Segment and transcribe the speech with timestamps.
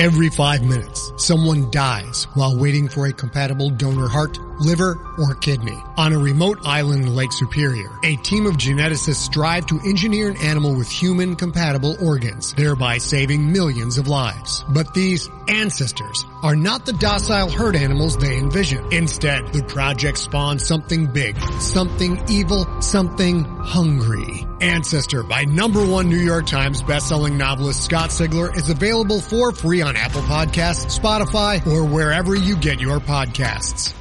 [0.00, 5.76] Every five minutes, someone dies while waiting for a compatible donor heart, liver, or kidney.
[5.98, 10.38] On a remote island in Lake Superior, a team of geneticists strive to engineer an
[10.38, 14.64] animal with human compatible organs, thereby saving millions of lives.
[14.70, 18.92] But these ancestors are not the docile herd animals they envision.
[18.92, 24.46] Instead, the project spawns something big, something evil, something hungry.
[24.60, 29.82] Ancestor by number one New York Times bestselling novelist Scott Sigler is available for free
[29.82, 33.94] on Apple Podcasts, Spotify, or wherever you get your podcasts.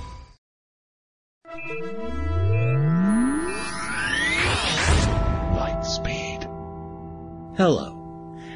[5.55, 6.43] Lightspeed.
[7.57, 7.98] Hello,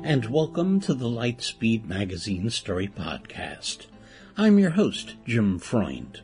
[0.04, 3.88] and welcome to the Lightspeed Magazine Story Podcast.
[4.36, 6.20] I'm your host, Jim Freund.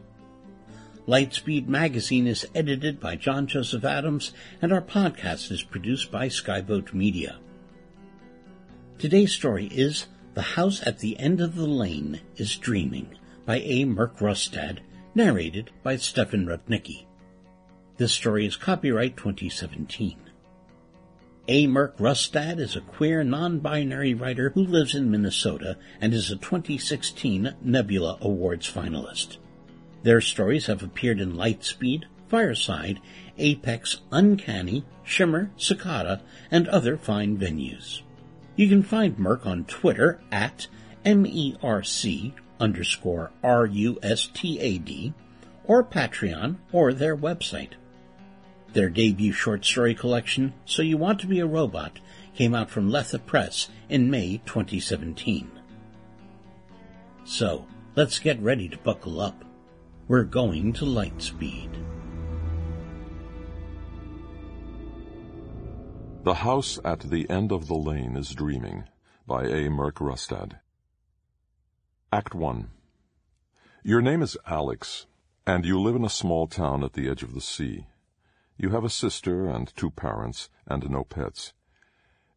[1.07, 6.93] Lightspeed Magazine is edited by John Joseph Adams, and our podcast is produced by Skyboat
[6.93, 7.37] Media.
[8.97, 13.85] Today's story is The House at the End of the Lane is Dreaming by A.
[13.85, 14.79] Merc Rustad,
[15.15, 17.05] narrated by Stefan Rudnicki.
[17.95, 20.28] This story is copyright 2017.
[21.51, 21.65] A.
[21.65, 27.55] Merc Rustad is a queer, non-binary writer who lives in Minnesota and is a 2016
[27.63, 29.37] Nebula Awards finalist.
[30.03, 32.99] Their stories have appeared in Lightspeed, Fireside,
[33.39, 38.03] Apex, Uncanny, Shimmer, Cicada, and other fine venues.
[38.55, 40.67] You can find Merc on Twitter at
[41.03, 45.13] MERC underscore R-U-S-T-A-D
[45.63, 47.71] or Patreon or their website.
[48.73, 51.99] Their debut short story collection, So You Want to Be a Robot,
[52.35, 55.49] came out from Lethe Press in May 2017.
[57.23, 59.43] So, let's get ready to buckle up.
[60.07, 61.69] We're going to Lightspeed.
[66.23, 68.85] The House at the End of the Lane is Dreaming
[69.25, 69.69] by A.
[69.69, 70.59] Merc Rustad.
[72.11, 72.69] Act 1
[73.83, 75.07] Your name is Alex,
[75.45, 77.85] and you live in a small town at the edge of the sea.
[78.61, 81.53] You have a sister and two parents and no pets.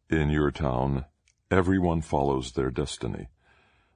[0.09, 1.03] In your town,
[1.51, 3.27] everyone follows their destiny.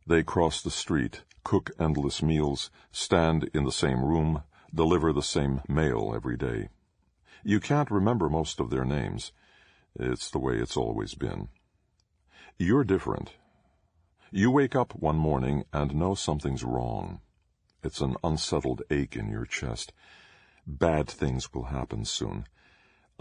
[0.05, 4.43] They cross the street, cook endless meals, stand in the same room,
[4.75, 6.67] deliver the same mail every day.
[7.45, 9.31] You can't remember most of their names.
[9.97, 11.47] It's the way it's always been.
[12.57, 13.35] You're different.
[14.31, 17.21] You wake up one morning and know something's wrong.
[17.81, 19.93] It's an unsettled ache in your chest.
[20.69, 22.45] Bad things will happen soon.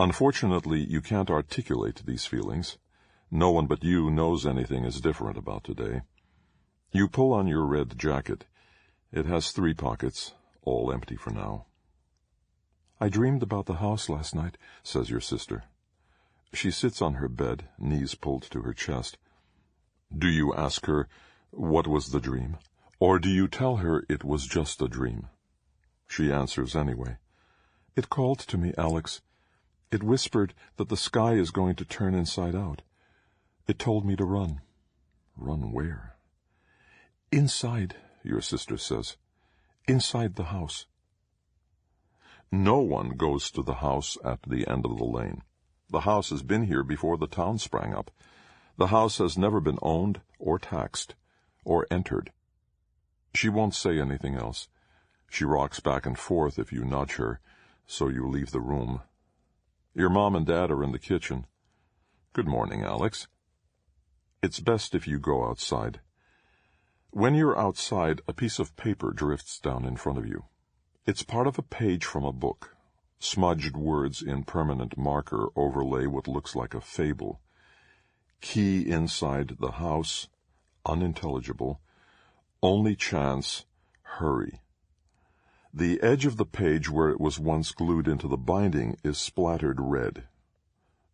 [0.00, 2.76] Unfortunately, you can't articulate these feelings.
[3.30, 6.02] No one but you knows anything is different about today.
[6.90, 8.46] You pull on your red jacket.
[9.12, 11.66] It has three pockets, all empty for now.
[13.00, 15.64] I dreamed about the house last night, says your sister.
[16.52, 19.18] She sits on her bed, knees pulled to her chest.
[20.16, 21.08] Do you ask her,
[21.50, 22.58] what was the dream?
[22.98, 25.28] Or do you tell her it was just a dream?
[26.08, 27.18] She answers anyway.
[27.96, 29.22] It called to me, Alex.
[29.90, 32.82] It whispered that the sky is going to turn inside out.
[33.66, 34.60] It told me to run.
[35.36, 36.16] Run where?
[37.32, 39.16] Inside, your sister says.
[39.88, 40.86] Inside the house.
[42.52, 45.42] No one goes to the house at the end of the lane.
[45.88, 48.10] The house has been here before the town sprang up.
[48.76, 51.14] The house has never been owned or taxed
[51.64, 52.30] or entered.
[53.34, 54.68] She won't say anything else.
[55.30, 57.40] She rocks back and forth if you nudge her,
[57.86, 59.00] so you leave the room.
[59.94, 61.46] Your mom and dad are in the kitchen.
[62.32, 63.28] Good morning, Alex.
[64.42, 66.00] It's best if you go outside.
[67.10, 70.44] When you're outside, a piece of paper drifts down in front of you.
[71.06, 72.76] It's part of a page from a book.
[73.18, 77.40] Smudged words in permanent marker overlay what looks like a fable.
[78.42, 80.28] Key inside the house,
[80.84, 81.80] unintelligible.
[82.62, 83.64] Only chance,
[84.02, 84.60] hurry.
[85.78, 89.78] The edge of the page where it was once glued into the binding is splattered
[89.78, 90.24] red.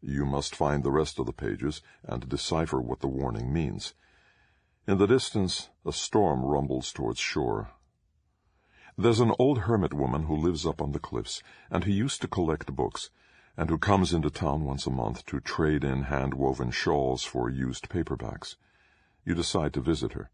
[0.00, 3.94] You must find the rest of the pages and decipher what the warning means.
[4.86, 7.72] In the distance, a storm rumbles towards shore.
[8.96, 12.28] There's an old hermit woman who lives up on the cliffs, and who used to
[12.28, 13.10] collect books,
[13.56, 17.88] and who comes into town once a month to trade in hand-woven shawls for used
[17.88, 18.54] paperbacks.
[19.24, 20.30] You decide to visit her.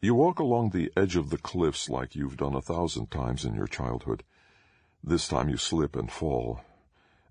[0.00, 3.54] You walk along the edge of the cliffs like you've done a thousand times in
[3.54, 4.22] your childhood.
[5.02, 6.60] This time you slip and fall,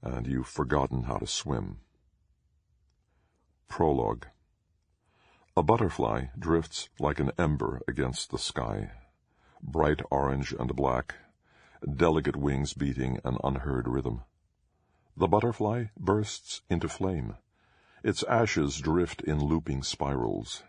[0.02, 1.78] and you've forgotten how to swim.
[3.70, 4.26] Prologue
[5.56, 8.92] A butterfly drifts like an ember against the sky
[9.64, 11.16] bright orange and black,
[11.96, 14.24] delicate wings beating an unheard rhythm.
[15.16, 17.38] The butterfly bursts into flame.
[18.04, 20.64] Its ashes drift in looping spirals.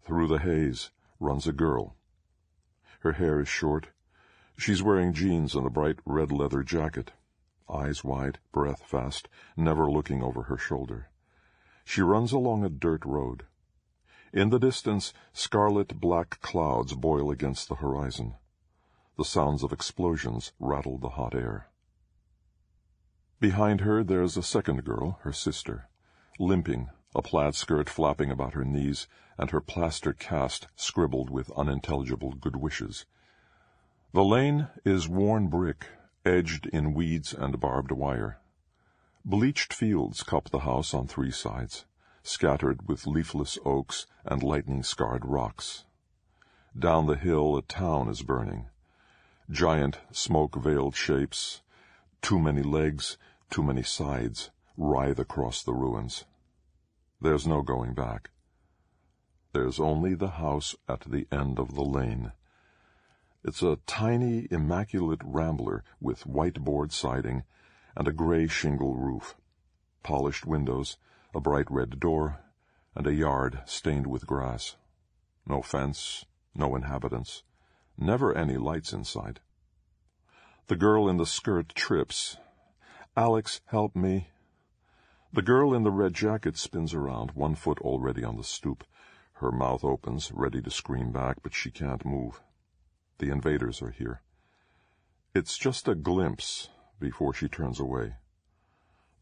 [0.00, 0.90] Through the haze
[1.20, 1.94] runs a girl.
[3.00, 3.88] Her hair is short.
[4.58, 7.12] She's wearing jeans and a bright red leather jacket.
[7.68, 11.08] Eyes wide, breath fast, never looking over her shoulder.
[11.84, 13.44] She runs along a dirt road.
[14.32, 18.34] In the distance, scarlet black clouds boil against the horizon.
[19.16, 21.68] The sounds of explosions rattle the hot air.
[23.40, 25.88] Behind her there's a second girl, her sister,
[26.38, 32.32] limping, a plaid skirt flapping about her knees, and her plaster cast scribbled with unintelligible
[32.32, 33.04] good wishes.
[34.12, 35.86] The lane is worn brick,
[36.24, 38.38] edged in weeds and barbed wire.
[39.24, 41.84] Bleached fields cup the house on three sides,
[42.22, 45.84] scattered with leafless oaks and lightning-scarred rocks.
[46.78, 48.66] Down the hill a town is burning.
[49.50, 51.62] Giant, smoke-veiled shapes,
[52.22, 53.16] too many legs,
[53.50, 56.24] too many sides, writhe across the ruins.
[57.22, 58.30] There's no going back.
[59.52, 62.32] There's only the house at the end of the lane.
[63.44, 67.44] It's a tiny, immaculate rambler with white board siding
[67.94, 69.34] and a gray shingle roof,
[70.02, 70.96] polished windows,
[71.34, 72.40] a bright red door,
[72.94, 74.76] and a yard stained with grass.
[75.46, 76.24] No fence,
[76.54, 77.42] no inhabitants,
[77.98, 79.40] never any lights inside.
[80.68, 82.38] The girl in the skirt trips.
[83.16, 84.28] Alex, help me.
[85.32, 88.82] The girl in the red jacket spins around, one foot already on the stoop.
[89.34, 92.42] Her mouth opens, ready to scream back, but she can't move.
[93.18, 94.22] The invaders are here.
[95.32, 96.68] It's just a glimpse
[96.98, 98.16] before she turns away.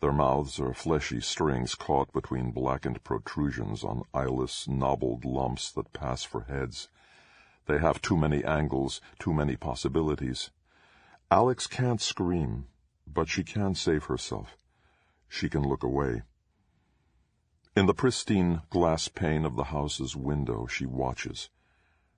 [0.01, 6.25] Their mouths are fleshy strings caught between blackened protrusions on eyeless, knobbled lumps that pass
[6.25, 6.89] for heads.
[7.67, 10.51] They have too many angles, too many possibilities.
[11.31, 12.69] Alex can't scream,
[13.07, 14.57] but she can save herself.
[15.29, 16.23] She can look away.
[17.77, 21.51] In the pristine glass pane of the house's window she watches.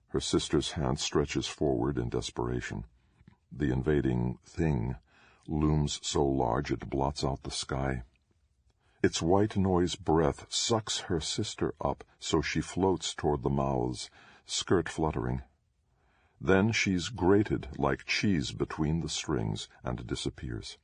[0.09, 2.85] Her sister's hand stretches forward in desperation.
[3.53, 4.97] The invading thing
[5.47, 8.05] looms so large it blots out the sky.
[9.03, 14.11] Its white noise breath sucks her sister up so she floats toward the mouths,
[14.47, 15.43] skirt fluttering.
[16.41, 20.79] Then she's grated like cheese between the strings and disappears.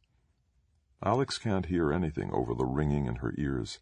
[1.05, 3.81] Alex can't hear anything over the ringing in her ears,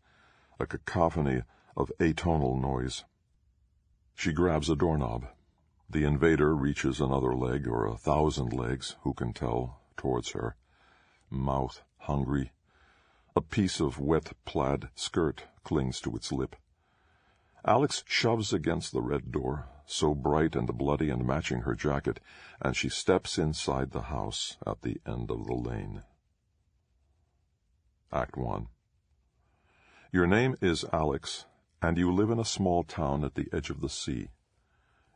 [0.59, 1.43] a cacophony
[1.77, 3.05] of atonal noise.
[4.15, 5.27] She grabs a doorknob.
[5.89, 10.57] The invader reaches another leg, or a thousand legs, who can tell, towards her.
[11.31, 12.53] Mouth hungry.
[13.37, 16.57] A piece of wet plaid skirt clings to its lip.
[17.65, 22.21] Alex shoves against the red door, so bright and bloody and matching her jacket,
[22.61, 26.03] and she steps inside the house at the end of the lane.
[28.15, 28.69] Act 1
[30.13, 31.47] Your name is Alex,
[31.83, 34.29] and you live in a small town at the edge of the sea.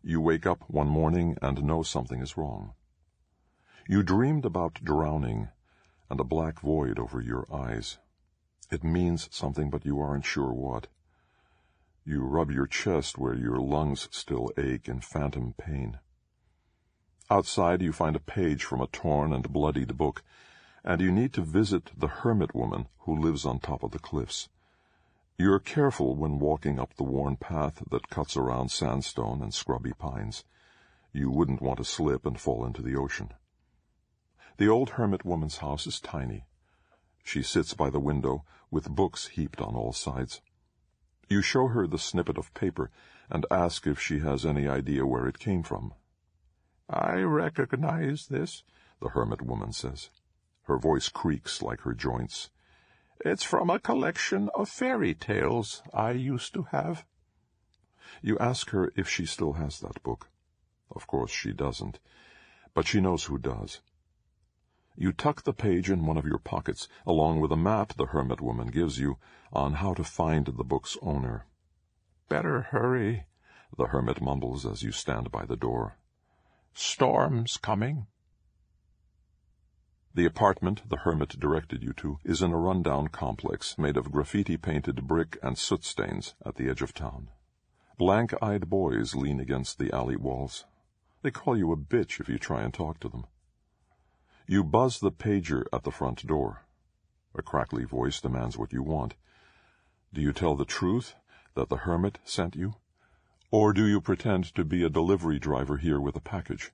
[0.03, 2.73] You wake up one morning and know something is wrong.
[3.89, 5.51] You dreamed about drowning
[6.11, 7.99] and a black void over your eyes.
[8.69, 10.89] It means something, but you aren't sure what.
[12.05, 16.01] You rub your chest where your lungs still ache in phantom pain.
[17.31, 20.25] Outside you find a page from a torn and bloodied book
[20.89, 24.49] and you need to visit the hermit woman who lives on top of the cliffs.
[25.37, 30.45] You're careful when walking up the worn path that cuts around sandstone and scrubby pines.
[31.13, 33.35] You wouldn't want to slip and fall into the ocean.
[34.57, 36.47] The old hermit woman's house is tiny.
[37.23, 40.41] She sits by the window with books heaped on all sides.
[41.29, 42.91] You show her the snippet of paper
[43.29, 45.93] and ask if she has any idea where it came from.
[46.89, 48.63] I recognize this,
[49.03, 50.09] the hermit woman says.
[50.69, 52.51] Her voice creaks like her joints.
[53.25, 57.07] It's from a collection of fairy tales I used to have.
[58.21, 60.29] You ask her if she still has that book.
[60.95, 62.01] Of course she doesn't,
[62.75, 63.81] but she knows who does.
[64.95, 68.43] You tuck the page in one of your pockets, along with a map the hermit
[68.43, 69.17] woman gives you
[69.51, 71.47] on how to find the book's owner.
[72.29, 73.25] Better hurry,
[73.79, 75.97] the hermit mumbles as you stand by the door.
[76.75, 78.07] Storm's coming.
[80.19, 85.07] The apartment the hermit directed you to is in a rundown complex made of graffiti-painted
[85.07, 87.31] brick and soot stains at the edge of town.
[87.99, 90.65] Blank-eyed boys lean against the alley walls.
[91.23, 93.27] They call you a bitch if you try and talk to them.
[94.49, 96.67] You buzz the pager at the front door.
[97.37, 99.15] A crackly voice demands what you want.
[100.13, 101.15] Do you tell the truth
[101.55, 102.75] that the hermit sent you?
[103.53, 106.73] Or do you pretend to be a delivery driver here with a package?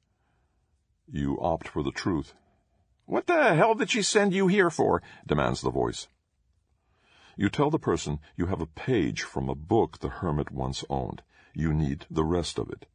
[1.07, 2.33] You opt for the truth
[3.07, 5.03] what the hell did she send you here for?
[5.27, 6.09] demands the voice.
[7.37, 11.23] You tell the person you have a page from a book the hermit once owned.
[11.53, 12.87] You need the rest of it.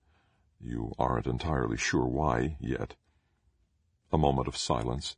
[0.60, 2.96] You aren't entirely sure why yet.
[4.12, 5.16] A moment of silence.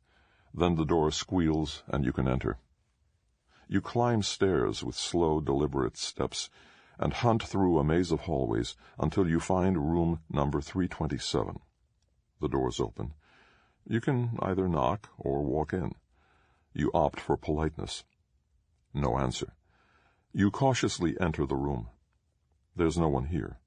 [0.52, 2.58] Then the door squeals and you can enter.
[3.68, 6.50] You climb stairs with slow, deliberate steps
[6.98, 11.58] and hunt through a maze of hallways until you find room number 327.
[12.40, 13.14] The doors open.
[13.86, 15.94] You can either knock or walk in.
[16.72, 18.04] You opt for politeness.
[18.94, 19.54] No answer.
[20.32, 21.88] You cautiously enter the room.
[22.76, 23.58] There's no one here.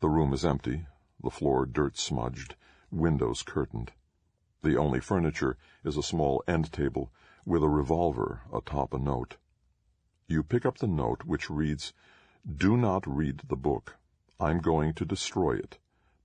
[0.00, 0.86] The room is empty,
[1.22, 2.54] the floor dirt-smudged,
[2.90, 3.92] windows curtained.
[4.62, 7.12] The only furniture is a small end table
[7.44, 9.38] with a revolver atop a note.
[10.28, 11.92] You pick up the note, which reads,
[12.46, 13.96] Do not read the book.
[14.38, 15.78] I'm going to destroy it.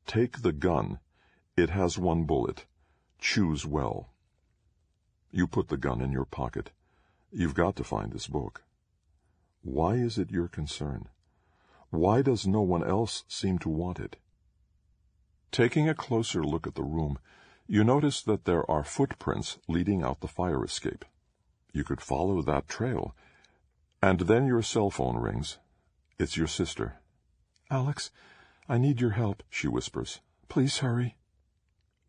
[0.06, 1.00] Take the gun.
[1.56, 2.66] It has one bullet.
[3.24, 4.10] Choose well.
[5.32, 6.72] You put the gun in your pocket.
[7.32, 8.64] You've got to find this book.
[9.62, 11.08] Why is it your concern?
[11.90, 14.18] Why does no one else seem to want it?
[15.52, 17.18] Taking a closer look at the room,
[17.66, 21.06] you notice that there are footprints leading out the fire escape.
[21.72, 23.16] You could follow that trail.
[24.02, 25.60] And then your cell phone rings.
[26.20, 26.98] It's your sister.
[27.72, 28.12] Alex,
[28.68, 30.20] I need your help, she whispers.
[30.50, 31.16] Please hurry.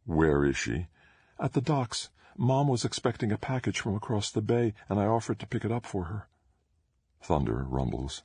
[0.05, 0.89] Where is she?
[1.39, 2.11] At the docks.
[2.37, 5.71] Mom was expecting a package from across the bay, and I offered to pick it
[5.71, 6.29] up for her.
[7.21, 8.23] Thunder rumbles.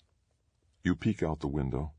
[0.84, 1.94] You peek out the window.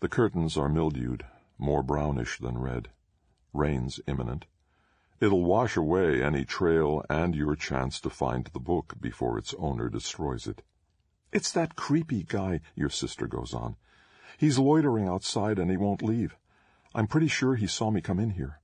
[0.00, 1.24] The curtains are mildewed,
[1.58, 2.90] more brownish than red.
[3.52, 4.46] Rain's imminent.
[5.20, 9.88] It'll wash away any trail and your chance to find the book before its owner
[9.88, 10.62] destroys it.
[11.32, 13.76] It's that creepy guy, your sister goes on.
[14.38, 16.36] He's loitering outside and he won't leave.
[16.94, 18.60] I'm pretty sure he saw me come in here.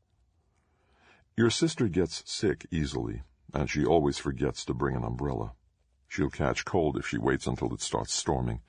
[1.38, 3.22] Your sister gets sick easily,
[3.54, 5.52] and she always forgets to bring an umbrella.
[6.08, 8.60] She'll catch cold if she waits until it starts storming,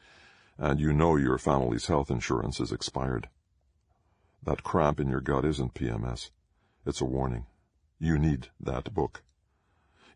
[0.55, 3.27] and you know your family's health insurance is expired.
[4.43, 6.29] That cramp in your gut isn't PMS.
[6.85, 7.47] It's a warning.
[7.97, 9.23] You need that book.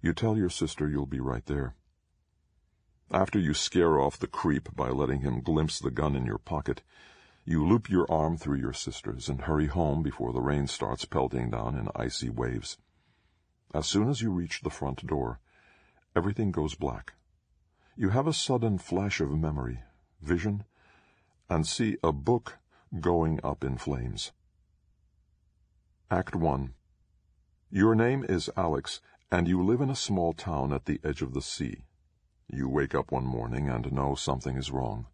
[0.04, 1.74] You tell your sister you'll be right there.
[3.10, 6.84] After you scare off the creep by letting him glimpse the gun in your pocket,
[7.46, 11.50] you loop your arm through your sister's and hurry home before the rain starts pelting
[11.50, 12.78] down in icy waves.
[13.74, 15.40] As soon as you reach the front door,
[16.16, 17.14] everything goes black.
[17.98, 19.82] You have a sudden flash of memory,
[20.22, 20.64] vision,
[21.50, 22.60] and see a book
[23.00, 24.32] going up in flames.
[26.10, 26.74] Act 1
[27.70, 31.34] Your name is Alex, and you live in a small town at the edge of
[31.34, 31.84] the sea.
[32.48, 35.08] You wake up one morning and know something is wrong.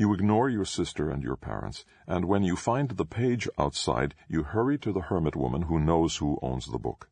[0.00, 4.44] You ignore your sister and your parents, and when you find the page outside, you
[4.44, 7.10] hurry to the hermit woman who knows who owns the book.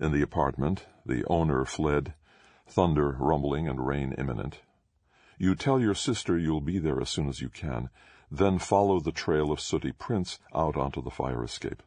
[0.00, 2.14] In the apartment, the owner fled,
[2.66, 4.62] thunder rumbling and rain imminent.
[5.38, 7.88] You tell your sister you'll be there as soon as you can,
[8.28, 11.84] then follow the trail of sooty prints out onto the fire escape.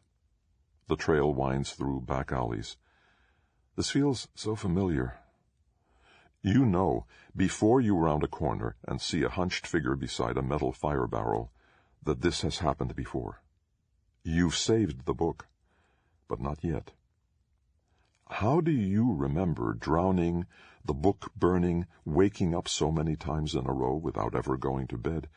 [0.88, 2.78] The trail winds through back alleys.
[3.76, 5.18] This feels so familiar.
[6.42, 10.72] You know, before you round a corner and see a hunched figure beside a metal
[10.72, 11.50] fire barrel,
[12.02, 13.42] that this has happened before.
[14.22, 15.48] You've saved the book,
[16.28, 16.92] but not yet.
[18.28, 20.46] How do you remember drowning,
[20.84, 24.98] the book burning, waking up so many times in a row without ever going to
[24.98, 25.28] bed,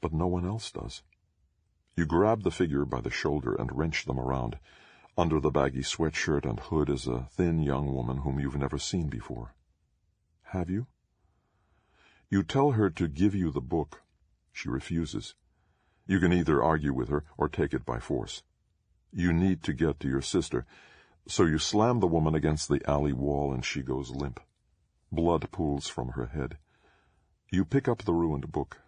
[0.00, 1.02] but no one else does.
[1.96, 4.58] You grab the figure by the shoulder and wrench them around.
[5.16, 9.08] Under the baggy sweatshirt and hood is a thin young woman whom you've never seen
[9.08, 9.54] before.
[10.48, 10.86] Have you?
[12.30, 14.02] You tell her to give you the book.
[14.52, 15.34] She refuses.
[16.06, 18.42] You can either argue with her or take it by force.
[19.12, 20.66] You need to get to your sister,
[21.26, 24.40] so you slam the woman against the alley wall and she goes limp.
[25.10, 26.58] Blood pools from her head.
[27.50, 28.78] You pick up the ruined book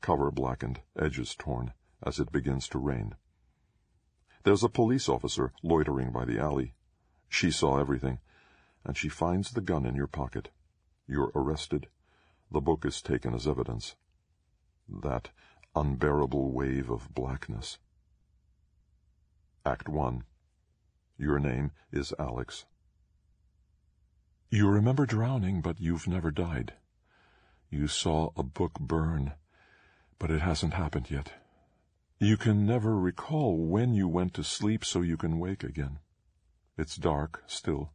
[0.00, 3.16] cover blackened, edges torn, as it begins to rain.
[4.44, 6.74] There's a police officer loitering by the alley.
[7.28, 8.20] She saw everything,
[8.84, 10.50] and she finds the gun in your pocket.
[11.06, 11.88] You're arrested.
[12.50, 13.96] The book is taken as evidence.
[14.88, 15.30] That
[15.74, 17.78] unbearable wave of blackness.
[19.64, 20.24] Act 1
[21.18, 22.64] Your name is Alex.
[24.50, 26.74] You remember drowning, but you've never died.
[27.68, 29.34] You saw a book burn
[30.18, 31.32] but it hasn't happened yet.
[32.18, 35.98] You can never recall when you went to sleep so you can wake again.
[36.78, 37.92] It's dark still.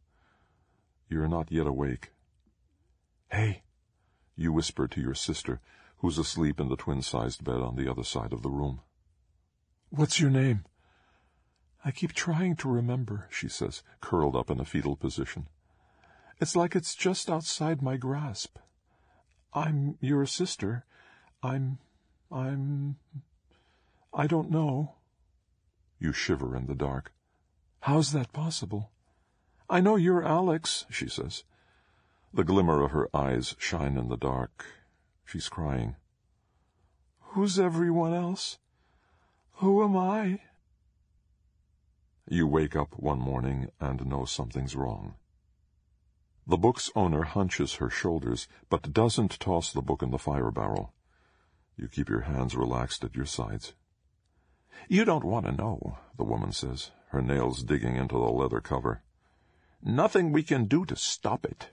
[1.08, 2.10] You're not yet awake.
[3.32, 3.62] Hey,
[4.36, 5.62] you whisper to your sister,
[5.96, 8.82] who's asleep in the twin-sized bed on the other side of the room.
[9.88, 10.66] What's your name?
[11.82, 15.48] I keep trying to remember, she says, curled up in a fetal position.
[16.42, 18.58] It's like it's just outside my grasp.
[19.54, 20.84] I'm your sister.
[21.42, 21.78] I'm.
[22.30, 22.96] I'm.
[24.12, 24.96] I don't know.
[25.98, 27.12] You shiver in the dark.
[27.80, 28.90] How's that possible?
[29.70, 31.44] I know you're Alex, she says.
[32.34, 34.64] The glimmer of her eyes shine in the dark.
[35.24, 35.96] She's crying.
[37.20, 38.58] Who's everyone else?
[39.56, 40.40] Who am I?
[42.26, 45.16] You wake up one morning and know something's wrong.
[46.46, 50.94] The book's owner hunches her shoulders, but doesn't toss the book in the fire barrel.
[51.76, 53.74] You keep your hands relaxed at your sides.
[54.88, 59.02] You don't want to know, the woman says, her nails digging into the leather cover.
[59.82, 61.70] Nothing we can do to stop it.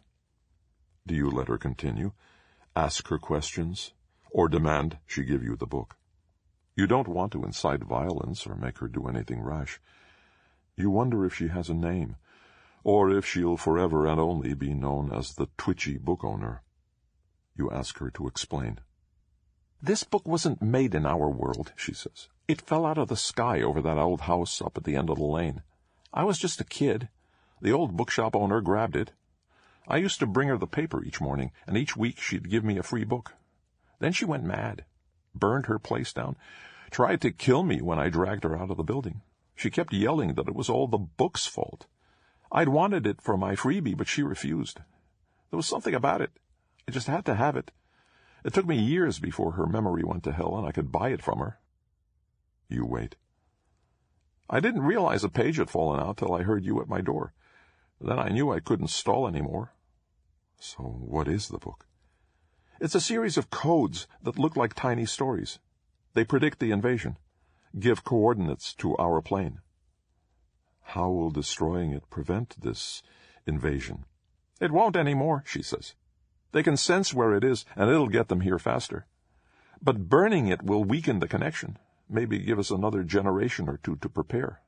[1.10, 2.12] Do you let her continue?
[2.76, 3.94] Ask her questions?
[4.30, 5.98] Or demand she give you the book?
[6.76, 9.82] You don't want to incite violence or make her do anything rash.
[10.78, 12.18] You wonder if she has a name,
[12.84, 16.62] or if she'll forever and only be known as the twitchy book owner.
[17.58, 18.78] You ask her to explain.
[19.82, 22.28] This book wasn't made in our world, she says.
[22.48, 25.18] It fell out of the sky over that old house up at the end of
[25.18, 25.64] the lane.
[26.14, 27.10] I was just a kid.
[27.62, 29.12] The old bookshop owner grabbed it.
[29.90, 32.78] I used to bring her the paper each morning, and each week she'd give me
[32.78, 33.34] a free book.
[33.98, 34.86] Then she went mad,
[35.34, 36.36] burned her place down,
[36.92, 39.22] tried to kill me when I dragged her out of the building.
[39.56, 41.88] She kept yelling that it was all the book's fault.
[42.52, 44.80] I'd wanted it for my freebie, but she refused.
[45.50, 46.32] There was something about it.
[46.88, 47.72] I just had to have it.
[48.46, 51.24] It took me years before her memory went to hell and I could buy it
[51.24, 51.60] from her.
[52.70, 53.16] You wait.
[54.50, 57.34] I didn't realize a page had fallen out till I heard you at my door.
[58.00, 59.74] Then I knew I couldn't stall any more.
[60.60, 61.86] So what is the book?
[62.82, 65.60] It's a series of codes that look like tiny stories.
[66.14, 67.18] They predict the invasion,
[67.78, 69.60] give coordinates to our plane.
[70.82, 73.02] How will destroying it prevent this
[73.46, 74.06] invasion?
[74.60, 75.96] It won't any more, she says.
[76.52, 79.06] They can sense where it is, and it'll get them here faster.
[79.82, 81.78] But burning it will weaken the connection,
[82.10, 84.62] maybe give us another generation or two to prepare.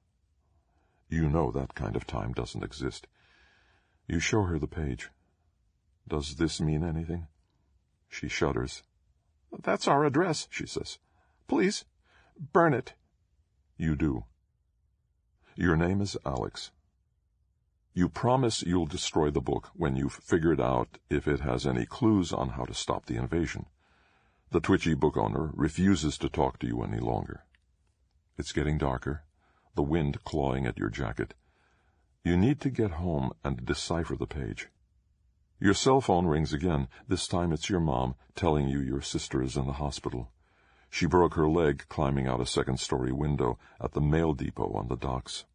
[1.09, 3.07] You know that kind of time doesn't exist.
[4.07, 5.09] You show her the page.
[6.07, 7.27] Does this mean anything?
[8.09, 8.83] She shudders.
[9.63, 10.97] That's our address, she says.
[11.47, 11.85] Please,
[12.53, 12.93] burn it.
[13.77, 14.25] You do.
[15.55, 16.71] Your name is Alex.
[17.93, 22.31] You promise you'll destroy the book when you've figured out if it has any clues
[22.31, 23.65] on how to stop the invasion.
[24.51, 27.45] The twitchy book owner refuses to talk to you any longer.
[28.37, 29.23] It's getting darker,
[29.75, 31.33] the wind clawing at your jacket.
[32.23, 34.69] You need to get home and decipher the page.
[35.63, 36.87] Your cell phone rings again.
[37.07, 40.31] This time it's your mom telling you your sister is in the hospital.
[40.89, 44.95] She broke her leg climbing out a second-story window at the mail depot on the
[44.95, 45.45] docks.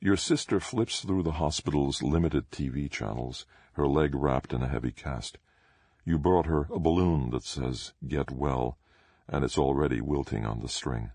[0.00, 4.92] Your sister flips through the hospital's limited TV channels, her leg wrapped in a heavy
[4.92, 5.36] cast.
[6.06, 8.78] You brought her a balloon that says, Get well,
[9.28, 11.10] and it's already wilting on the string.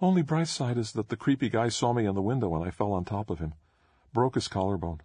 [0.00, 2.70] Only bright side is that the creepy guy saw me in the window when I
[2.70, 3.52] fell on top of him.
[4.14, 5.02] Broke his collarbone.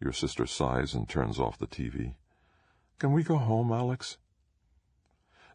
[0.00, 2.14] Your sister sighs and turns off the TV.
[2.98, 4.16] Can we go home, Alex?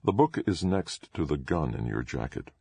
[0.03, 2.51] The book is next to the gun in your jacket.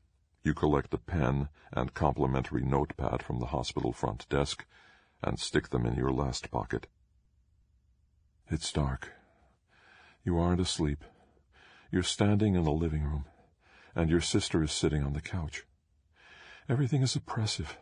[0.43, 4.65] You collect a pen and complimentary notepad from the hospital front desk
[5.23, 6.87] and stick them in your last pocket.
[8.49, 9.13] It's dark.
[10.23, 11.05] You aren't asleep.
[11.91, 13.27] You're standing in the living room,
[13.95, 15.65] and your sister is sitting on the couch.
[16.69, 17.77] Everything is oppressive,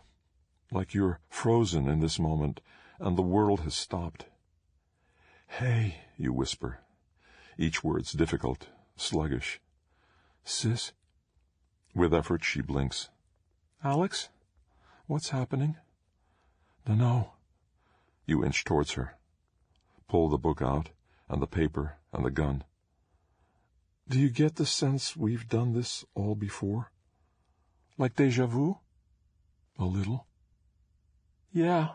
[0.72, 2.60] like you're frozen in this moment,
[3.02, 4.26] and the world has stopped.
[5.48, 6.78] Hey, you whisper.
[7.58, 9.60] Each word's difficult, sluggish.
[10.44, 10.92] Sis?
[11.94, 13.08] With effort, she blinks.
[13.82, 14.28] Alex?
[15.06, 15.76] What's happening?
[16.86, 17.32] Dunno.
[18.24, 19.16] You inch towards her.
[20.08, 20.90] Pull the book out,
[21.28, 22.62] and the paper, and the gun.
[24.08, 26.92] Do you get the sense we've done this all before?
[27.98, 28.78] Like deja vu?
[29.76, 30.26] A little.
[31.52, 31.88] Yeah.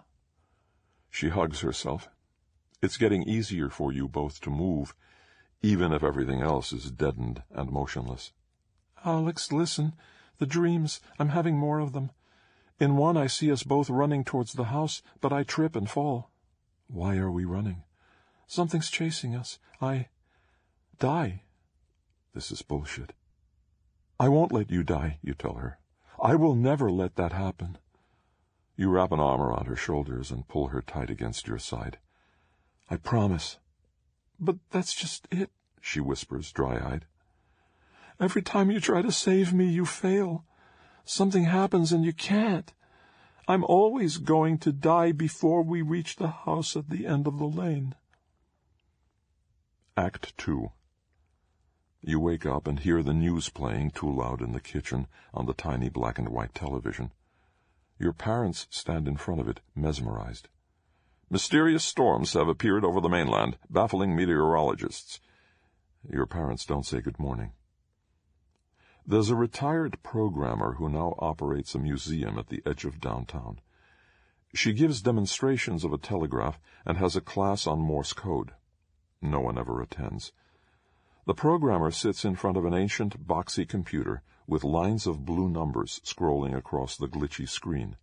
[1.09, 2.09] She hugs herself.
[2.81, 4.95] It's getting easier for you both to move,
[5.61, 8.33] even if everything else is deadened and motionless.
[9.03, 9.93] Alex, listen.
[10.37, 12.11] The dreams, I'm having more of them.
[12.79, 16.29] In one I see us both running towards the house, but I trip and fall.
[16.87, 17.83] Why are we running?
[18.45, 19.57] Something's chasing us.
[19.81, 20.09] I...
[20.99, 21.41] die.
[22.33, 23.13] This is bullshit.
[24.19, 25.79] I won't let you die, you tell her.
[26.21, 27.77] I will never let that happen.
[28.79, 31.97] You wrap an arm around her shoulders and pull her tight against your side.
[32.91, 33.57] I promise.
[34.39, 35.49] But that's just it,
[35.81, 37.05] she whispers, dry-eyed.
[38.19, 40.45] Every time you try to save me, you fail.
[41.05, 42.71] Something happens and you can't.
[43.47, 47.47] I'm always going to die before we reach the house at the end of the
[47.47, 47.95] lane.
[49.95, 50.71] Act 2
[52.01, 55.55] You wake up and hear the news playing too loud in the kitchen on the
[55.55, 57.11] tiny black and white television.
[57.99, 60.49] Your parents stand in front of it, mesmerized.
[61.29, 65.19] Mysterious storms have appeared over the mainland, baffling meteorologists.
[66.09, 67.51] Your parents don't say good morning.
[69.05, 73.59] There's a retired programmer who now operates a museum at the edge of downtown.
[74.53, 78.53] She gives demonstrations of a telegraph and has a class on Morse code.
[79.21, 80.31] No one ever attends.
[81.25, 85.99] The programmer sits in front of an ancient, boxy computer with lines of blue numbers
[86.05, 87.97] scrolling across the glitchy screen.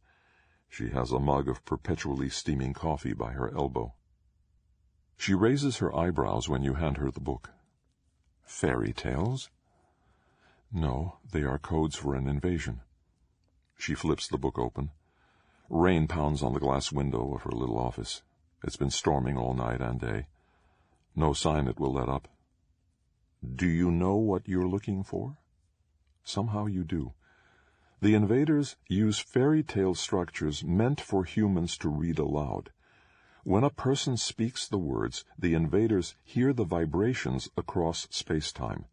[0.68, 3.94] She has a mug of perpetually steaming coffee by her elbow.
[5.16, 7.50] She raises her eyebrows when you hand her the book.
[8.42, 9.48] Fairy tales?
[10.70, 12.80] No, they are codes for an invasion.
[13.78, 14.90] She flips the book open.
[15.70, 18.22] Rain pounds on the glass window of her little office.
[18.62, 20.26] It's been storming all night and day.
[21.16, 22.28] No sign it will let up.
[23.44, 25.38] Do you know what you're looking for?
[26.24, 27.12] Somehow you do.
[28.00, 32.70] The invaders use fairy tale structures meant for humans to read aloud.
[33.44, 38.86] When a person speaks the words, the invaders hear the vibrations across space-time.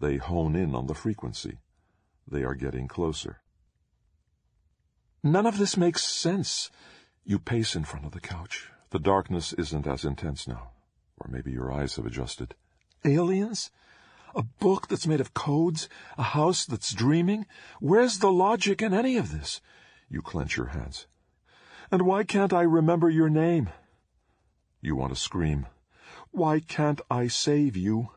[0.00, 1.58] They hone in on the frequency.
[2.28, 3.40] They are getting closer.
[5.22, 6.70] None of this makes sense.
[7.24, 8.70] You pace in front of the couch.
[8.90, 10.72] The darkness isn't as intense now.
[11.18, 12.54] Or maybe your eyes have adjusted.
[13.04, 13.70] Aliens?
[14.36, 15.88] A book that's made of codes?
[16.18, 17.46] A house that's dreaming?
[17.80, 19.60] Where's the logic in any of this?
[20.08, 21.06] You clench your hands.
[21.90, 23.70] And why can't I remember your name?
[24.80, 25.66] You want to scream.
[26.32, 28.10] Why can't I save you?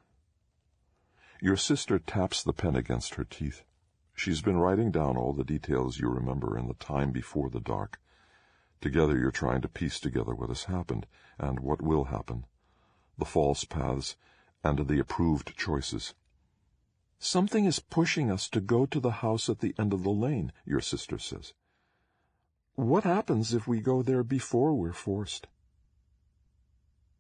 [1.40, 3.64] Your sister taps the pen against her teeth.
[4.16, 8.00] She's been writing down all the details you remember in the time before the dark.
[8.82, 11.06] Together you're trying to piece together what has happened
[11.38, 12.46] and what will happen.
[13.20, 14.16] The false paths
[14.68, 16.14] and the approved choices.
[17.20, 20.52] Something is pushing us to go to the house at the end of the lane,
[20.66, 21.54] your sister says.
[22.76, 25.48] What happens if we go there before we're forced?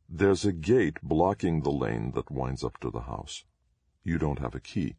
[0.09, 3.45] There's a gate blocking the lane that winds up to the house.
[4.03, 4.97] You don't have a key.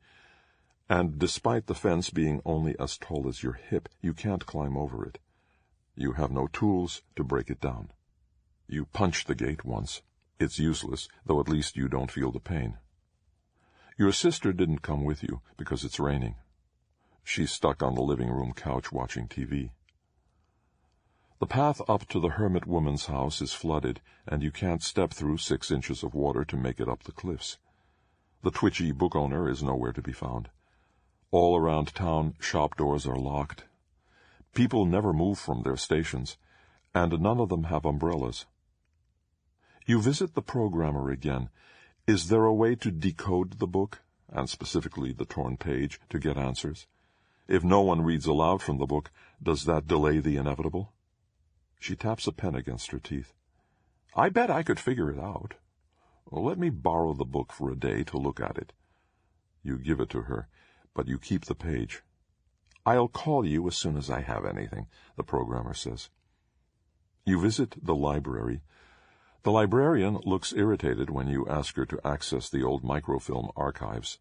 [0.89, 5.05] And despite the fence being only as tall as your hip, you can't climb over
[5.05, 5.19] it.
[5.95, 7.91] You have no tools to break it down.
[8.67, 10.01] You punch the gate once.
[10.41, 12.79] It's useless, though at least you don't feel the pain.
[13.97, 16.37] Your sister didn't come with you because it's raining.
[17.25, 19.71] She's stuck on the living room couch watching TV.
[21.41, 25.39] The path up to the hermit woman's house is flooded, and you can't step through
[25.39, 27.59] six inches of water to make it up the cliffs.
[28.43, 30.51] The twitchy book owner is nowhere to be found.
[31.33, 33.65] All around town, shop doors are locked.
[34.55, 36.39] People never move from their stations,
[36.95, 38.47] and none of them have umbrellas.
[39.89, 41.49] You visit the programmer again.
[42.07, 46.37] Is there a way to decode the book, and specifically the torn page, to get
[46.37, 46.87] answers?
[47.49, 49.11] If no one reads aloud from the book,
[49.43, 50.93] does that delay the inevitable?
[51.81, 53.33] She taps a pen against her teeth.
[54.15, 55.55] I bet I could figure it out.
[56.27, 58.75] Well, let me borrow the book for a day to look at it.
[59.63, 60.49] You give it to her,
[60.93, 62.03] but you keep the page.
[62.85, 66.11] I'll call you as soon as I have anything, the programmer says.
[67.25, 68.61] You visit the library,
[69.49, 74.19] the librarian looks irritated when you ask her to access the old microfilm archives.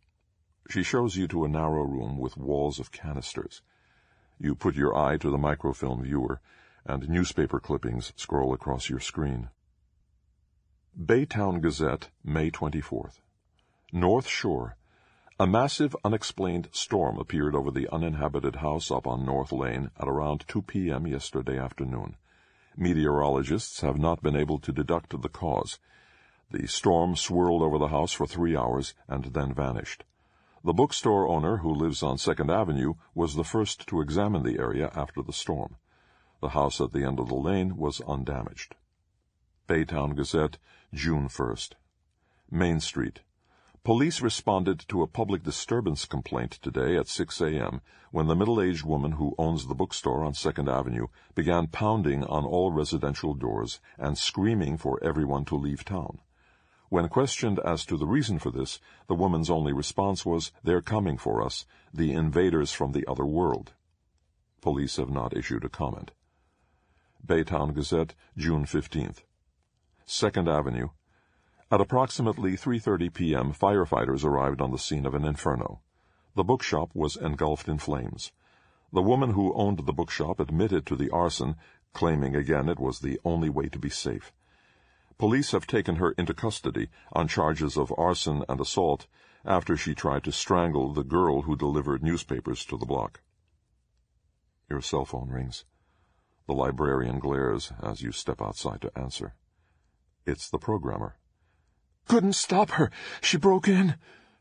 [0.70, 3.62] She shows you to a narrow room with walls of canisters.
[4.40, 6.40] You put your eye to the microfilm viewer,
[6.86, 9.50] and newspaper clippings scroll across your screen.
[10.98, 13.20] Baytown Gazette, May 24th.
[13.92, 14.78] North Shore.
[15.42, 20.46] A massive unexplained storm appeared over the uninhabited house up on North Lane at around
[20.48, 21.06] 2 p.m.
[21.06, 22.16] yesterday afternoon.
[22.80, 25.80] Meteorologists have not been able to deduct the cause.
[26.52, 30.04] The storm swirled over the house for three hours and then vanished.
[30.64, 34.92] The bookstore owner, who lives on Second Avenue, was the first to examine the area
[34.94, 35.78] after the storm.
[36.40, 38.76] The house at the end of the lane was undamaged.
[39.68, 40.60] Baytown Gazette,
[40.94, 41.74] June 1st.
[42.52, 43.22] Main Street.
[43.88, 47.80] Police responded to a public disturbance complaint today at 6 a.m.
[48.12, 52.74] when the middle-aged woman who owns the bookstore on Second Avenue began pounding on all
[52.74, 56.20] residential doors and screaming for everyone to leave town.
[56.90, 61.18] When questioned as to the reason for this, the woman's only response was, They're coming
[61.18, 63.72] for us, the invaders from the other world.
[64.60, 66.12] Police have not issued a comment.
[67.26, 69.20] Baytown Gazette, June 15th.
[70.06, 70.90] Second Avenue,
[71.70, 75.82] at approximately 3.30 p.m., firefighters arrived on the scene of an inferno.
[76.36, 78.32] The bookshop was engulfed in flames.
[78.94, 81.56] The woman who owned the bookshop admitted to the arson,
[81.94, 84.32] claiming again it was the only way to be safe.
[85.18, 89.08] Police have taken her into custody on charges of arson and assault
[89.44, 93.22] after she tried to strangle the girl who delivered newspapers to the block.
[94.70, 95.66] Your cell phone rings.
[96.46, 99.36] The librarian glares as you step outside to answer.
[100.26, 101.18] It's the programmer.
[102.08, 102.90] Couldn't stop her.
[103.22, 103.96] She broke in.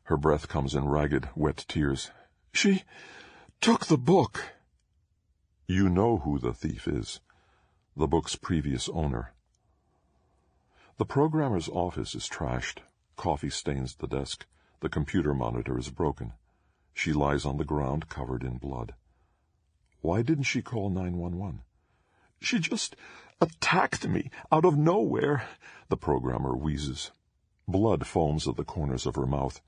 [0.05, 2.11] Her breath comes in ragged, wet tears.
[2.53, 2.85] She
[3.61, 4.45] took the book.
[5.67, 7.21] You know who the thief is.
[7.97, 9.33] The book's previous owner.
[10.99, 12.79] The programmer's office is trashed.
[13.17, 14.47] Coffee stains the desk.
[14.81, 16.35] The computer monitor is broken.
[16.95, 18.95] She lies on the ground covered in blood.
[20.03, 21.63] Why didn't she call 911?
[22.41, 22.95] She just
[23.41, 25.49] attacked me out of nowhere,
[25.89, 27.11] the programmer wheezes.
[27.69, 29.61] Blood foams at the corners of her mouth.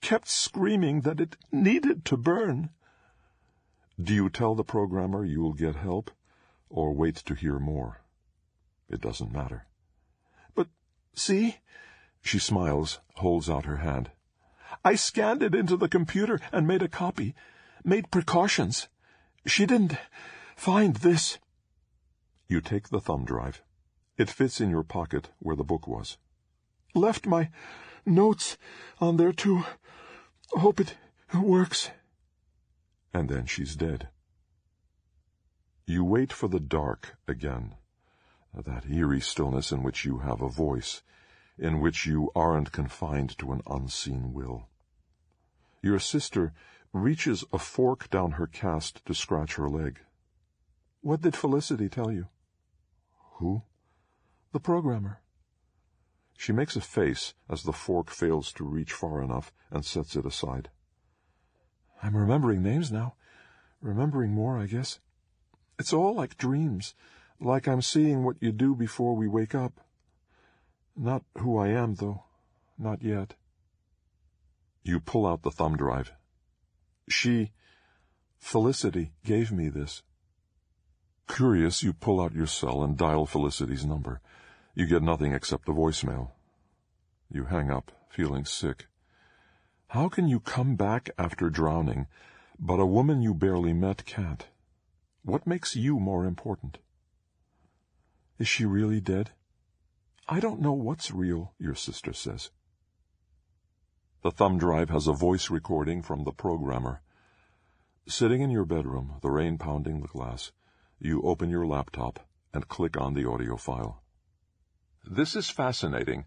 [0.00, 2.70] Kept screaming that it needed to burn.
[4.00, 6.10] Do you tell the programmer you'll get help,
[6.68, 8.02] or wait to hear more?
[8.88, 9.66] It doesn't matter.
[10.54, 10.68] But
[11.14, 11.58] see?
[12.20, 14.10] She smiles, holds out her hand.
[14.84, 17.34] I scanned it into the computer and made a copy.
[17.84, 18.88] Made precautions.
[19.46, 19.96] She didn't
[20.56, 21.38] find this.
[22.48, 23.62] You take the thumb drive.
[24.16, 26.18] It fits in your pocket where the book was.
[26.94, 27.50] Left my
[28.04, 28.56] notes
[29.00, 29.64] on there too.
[30.52, 30.96] Hope it
[31.34, 31.90] works.
[33.14, 34.08] And then she's dead.
[35.86, 37.74] You wait for the dark again
[38.54, 41.02] that eerie stillness in which you have a voice,
[41.58, 44.68] in which you aren't confined to an unseen will.
[45.82, 46.52] Your sister
[46.92, 50.00] reaches a fork down her cast to scratch her leg.
[51.00, 52.28] What did Felicity tell you?
[53.38, 53.62] Who?
[54.52, 55.21] The programmer.
[56.42, 60.26] She makes a face as the fork fails to reach far enough and sets it
[60.26, 60.70] aside.
[62.02, 63.14] I'm remembering names now.
[63.80, 64.98] Remembering more, I guess.
[65.78, 66.96] It's all like dreams.
[67.38, 69.82] Like I'm seeing what you do before we wake up.
[70.96, 72.24] Not who I am, though.
[72.76, 73.34] Not yet.
[74.82, 76.12] You pull out the thumb drive.
[77.08, 77.52] She,
[78.40, 80.02] Felicity, gave me this.
[81.28, 84.20] Curious, you pull out your cell and dial Felicity's number.
[84.74, 86.30] You get nothing except a voicemail.
[87.30, 88.86] You hang up, feeling sick.
[89.88, 92.06] How can you come back after drowning,
[92.58, 94.46] but a woman you barely met can't?
[95.24, 96.78] What makes you more important?
[98.38, 99.32] Is she really dead?
[100.26, 102.50] I don't know what's real, your sister says.
[104.22, 107.02] The thumb drive has a voice recording from the programmer.
[108.08, 110.50] Sitting in your bedroom, the rain pounding the glass,
[110.98, 114.01] you open your laptop and click on the audio file.
[115.04, 116.24] This is fascinating.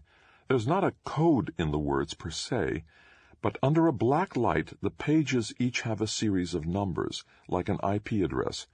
[0.48, 2.84] There's not a code in the words per se,
[3.42, 7.78] but under a black light, the pages each have a series of numbers, like an
[7.82, 8.66] IP address,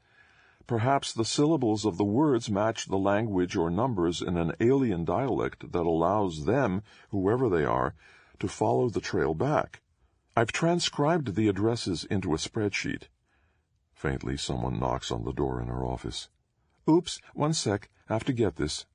[0.68, 5.72] Perhaps the syllables of the words match the language or numbers in an alien dialect
[5.72, 7.96] that allows them, whoever they are,
[8.38, 9.82] to follow the trail back.
[10.36, 13.08] I've transcribed the addresses into a spreadsheet.
[13.92, 16.28] Faintly, someone knocks on the door in her office.
[16.88, 18.86] Oops, one sec, have to get this.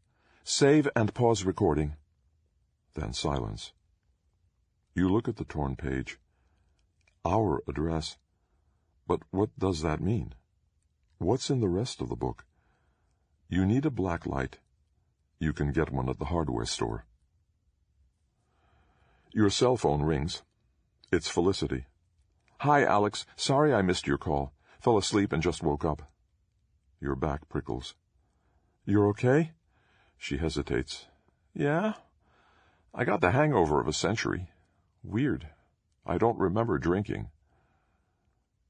[0.50, 1.98] Save and pause recording.
[2.94, 3.74] Then silence.
[4.96, 6.20] You look at the torn page.
[7.26, 8.16] Our address.
[9.06, 10.36] But what does that mean?
[11.18, 12.46] What's in the rest of the book?
[13.50, 14.60] You need a black light.
[15.38, 17.06] You can get one at the hardware store.
[19.34, 20.44] Your cell phone rings.
[21.12, 21.88] It's Felicity.
[22.60, 23.26] Hi, Alex.
[23.36, 24.54] Sorry I missed your call.
[24.80, 26.10] Fell asleep and just woke up.
[27.02, 27.96] Your back prickles.
[28.86, 29.52] You're okay?
[30.18, 31.06] She hesitates.
[31.54, 31.94] Yeah?
[32.94, 34.50] I got the hangover of a century.
[35.04, 35.48] Weird.
[36.06, 37.30] I don't remember drinking.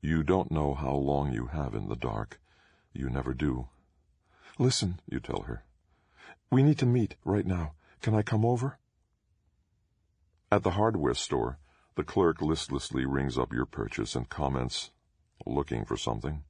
[0.01, 2.39] You don't know how long you have in the dark.
[2.93, 3.67] You never do.
[4.59, 5.63] Listen, you tell her.
[6.51, 7.73] We need to meet right now.
[8.01, 8.77] Can I come over?
[10.51, 11.59] At the hardware store,
[11.95, 14.91] the clerk listlessly rings up your purchase and comments,
[15.45, 16.43] looking for something.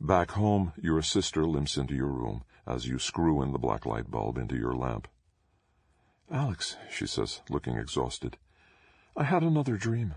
[0.00, 4.10] Back home, your sister limps into your room as you screw in the black light
[4.10, 5.08] bulb into your lamp.
[6.30, 8.38] Alex, she says, looking exhausted,
[9.16, 10.14] I had another dream.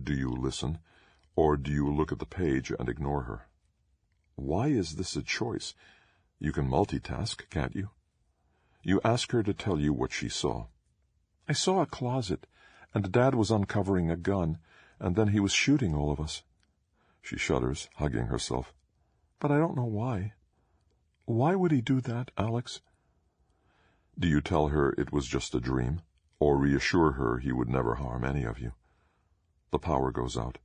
[0.00, 0.78] Do you listen?
[1.34, 3.46] Or do you look at the page and ignore her?
[4.34, 5.74] Why is this a choice?
[6.38, 7.90] You can multitask, can't you?
[8.82, 10.66] You ask her to tell you what she saw.
[11.48, 12.46] I saw a closet,
[12.92, 14.58] and Dad was uncovering a gun,
[15.00, 16.42] and then he was shooting all of us.
[17.22, 18.74] She shudders, hugging herself.
[19.42, 20.34] But I don't know why.
[21.24, 22.80] Why would he do that, Alex?
[24.16, 26.02] Do you tell her it was just a dream,
[26.38, 28.74] or reassure her he would never harm any of you?
[29.72, 30.58] The power goes out.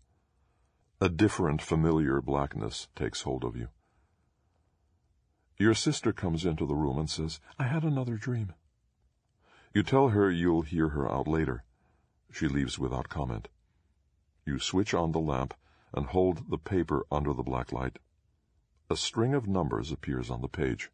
[1.01, 3.69] A different, familiar blackness takes hold of you.
[5.57, 8.53] Your sister comes into the room and says, I had another dream.
[9.73, 11.63] You tell her you'll hear her out later.
[12.31, 13.47] She leaves without comment.
[14.45, 15.55] You switch on the lamp
[15.95, 17.97] and hold the paper under the black light.
[18.89, 20.91] A string of numbers appears on the page.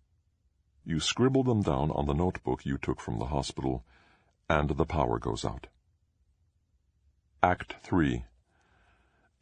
[0.83, 3.85] You scribble them down on the notebook you took from the hospital,
[4.49, 5.67] and the power goes out.
[7.43, 8.25] Act 3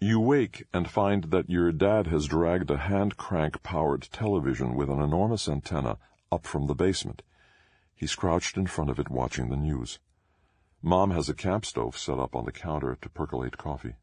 [0.01, 5.47] You wake and find that your dad has dragged a hand-crank-powered television with an enormous
[5.47, 5.97] antenna
[6.29, 7.21] up from the basement.
[7.95, 9.99] He's crouched in front of it watching the news.
[10.81, 13.95] Mom has a camp stove set up on the counter to percolate coffee.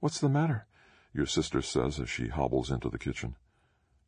[0.00, 0.66] What's the matter?
[1.16, 3.36] Your sister says as she hobbles into the kitchen.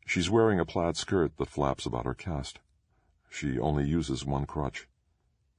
[0.05, 2.59] She's wearing a plaid skirt that flaps about her cast.
[3.31, 4.87] She only uses one crutch.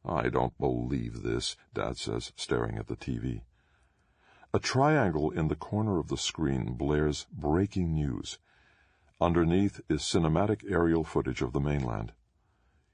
[0.05, 3.41] I don't believe this, Dad says, staring at the TV.
[4.53, 8.37] A triangle in the corner of the screen blares breaking news.
[9.19, 12.11] Underneath is cinematic aerial footage of the mainland.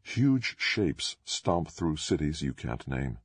[0.01, 3.17] Huge shapes stomp through cities you can't name.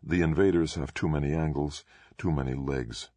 [0.00, 1.84] The invaders have too many angles,
[2.16, 3.10] too many legs.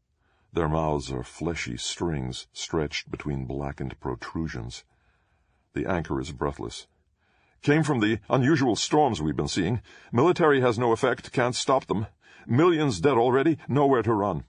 [0.53, 4.83] Their mouths are fleshy strings stretched between blackened protrusions.
[5.73, 6.85] The anchor is breathless.
[7.63, 9.81] Came from the unusual storms we've been seeing.
[10.11, 12.05] Military has no effect, can't stop them.
[12.45, 14.43] Millions dead already, nowhere to run.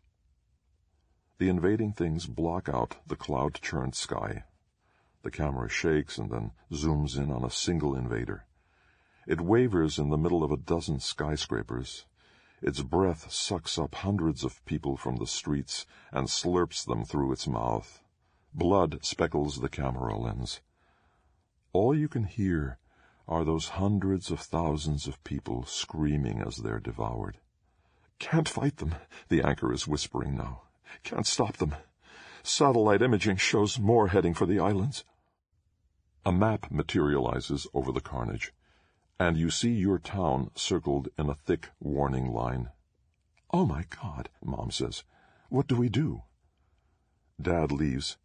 [1.39, 4.45] The invading things block out the cloud-churned sky.
[5.23, 8.45] The camera shakes and then zooms in on a single invader.
[9.27, 12.05] It wavers in the middle of a dozen skyscrapers.
[12.67, 17.47] Its breath sucks up hundreds of people from the streets and slurps them through its
[17.47, 18.03] mouth.
[18.55, 20.63] Blood speckles the camera lens.
[21.75, 22.79] All you can hear
[23.29, 27.37] are those hundreds of thousands of people screaming as they're devoured.
[28.19, 28.95] Can't fight them,
[29.29, 30.63] the anchor is whispering now.
[31.03, 31.75] Can't stop them.
[32.43, 35.05] Satellite imaging shows more heading for the islands.
[36.25, 38.55] A map materializes over the carnage,
[39.19, 42.71] and you see your town circled in a thick warning line.
[43.51, 45.05] Oh my God, Mom says.
[45.49, 46.23] What do we do?
[47.41, 48.17] Dad leaves,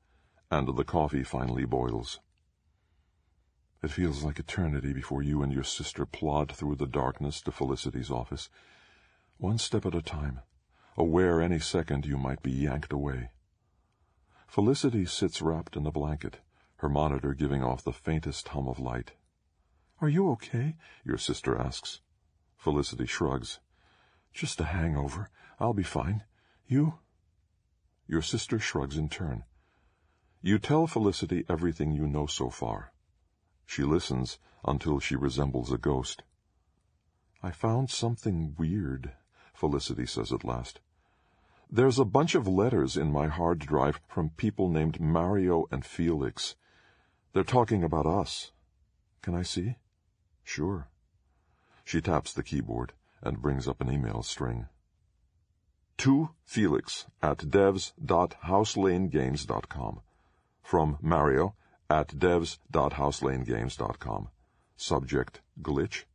[0.50, 2.20] and the coffee finally boils.
[3.84, 8.12] It feels like eternity before you and your sister plod through the darkness to Felicity's
[8.12, 8.50] office,
[9.38, 10.42] one step at a time,
[10.98, 13.30] aware any second you might be yanked away.
[14.48, 16.40] Felicity sits wrapped in a blanket
[16.80, 19.12] her monitor giving off the faintest hum of light.
[20.02, 20.76] Are you okay?
[21.04, 22.00] your sister asks.
[22.56, 23.60] Felicity shrugs.
[24.34, 25.30] Just a hangover.
[25.60, 26.24] I'll be fine.
[26.68, 27.00] You?
[28.08, 29.44] Your sister shrugs in turn.
[30.42, 32.94] You tell Felicity everything you know so far.
[33.66, 36.24] She listens until she resembles a ghost.
[37.44, 39.12] I found something weird,
[39.54, 40.80] Felicity says at last.
[41.70, 46.56] There's a bunch of letters in my hard drive from people named Mario and Felix.
[47.34, 48.52] They're talking about us.
[49.22, 49.76] Can I see?
[50.50, 50.90] Sure.
[51.86, 54.68] She taps the keyboard and brings up an email string.
[56.00, 60.02] To Felix at devs.houselanegames.com.
[60.64, 61.54] From Mario
[61.88, 64.30] at devs.houselanegames.com.
[64.76, 66.06] Subject glitch.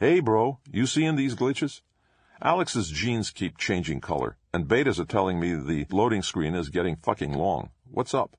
[0.00, 1.82] Hey, bro, you seeing these glitches?
[2.40, 6.96] Alex's jeans keep changing color, and betas are telling me the loading screen is getting
[6.96, 7.68] fucking long.
[7.84, 8.34] What's up?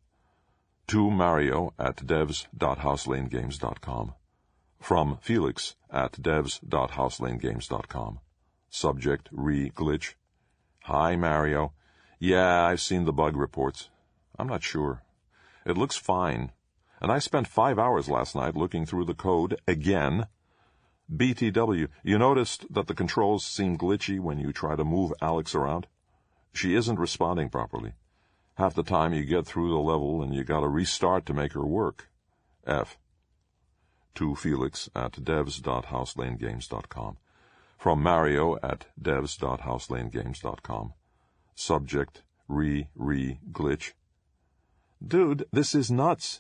[0.88, 4.16] to Mario at devs.houselanegames.com.
[4.84, 8.20] From Felix at devs.houselanegames.com.
[8.70, 10.16] Subject re glitch.
[10.82, 11.72] Hi, Mario.
[12.20, 13.90] Yeah, I've seen the bug reports.
[14.38, 15.02] I'm not sure.
[15.66, 16.52] It looks fine.
[17.00, 20.28] And I spent five hours last night looking through the code again.
[21.10, 25.88] BTW, you noticed that the controls seem glitchy when you try to move Alex around?
[26.54, 27.94] She isn't responding properly.
[28.56, 31.66] Half the time you get through the level and you gotta restart to make her
[31.66, 32.10] work.
[32.68, 32.98] F.
[34.16, 37.18] To Felix at devs.houselanegames.com.
[37.78, 40.94] From Mario at devs.houselanegames.com.
[41.56, 43.94] Subject, re, re, glitch.
[45.06, 46.40] Dude, this is nuts.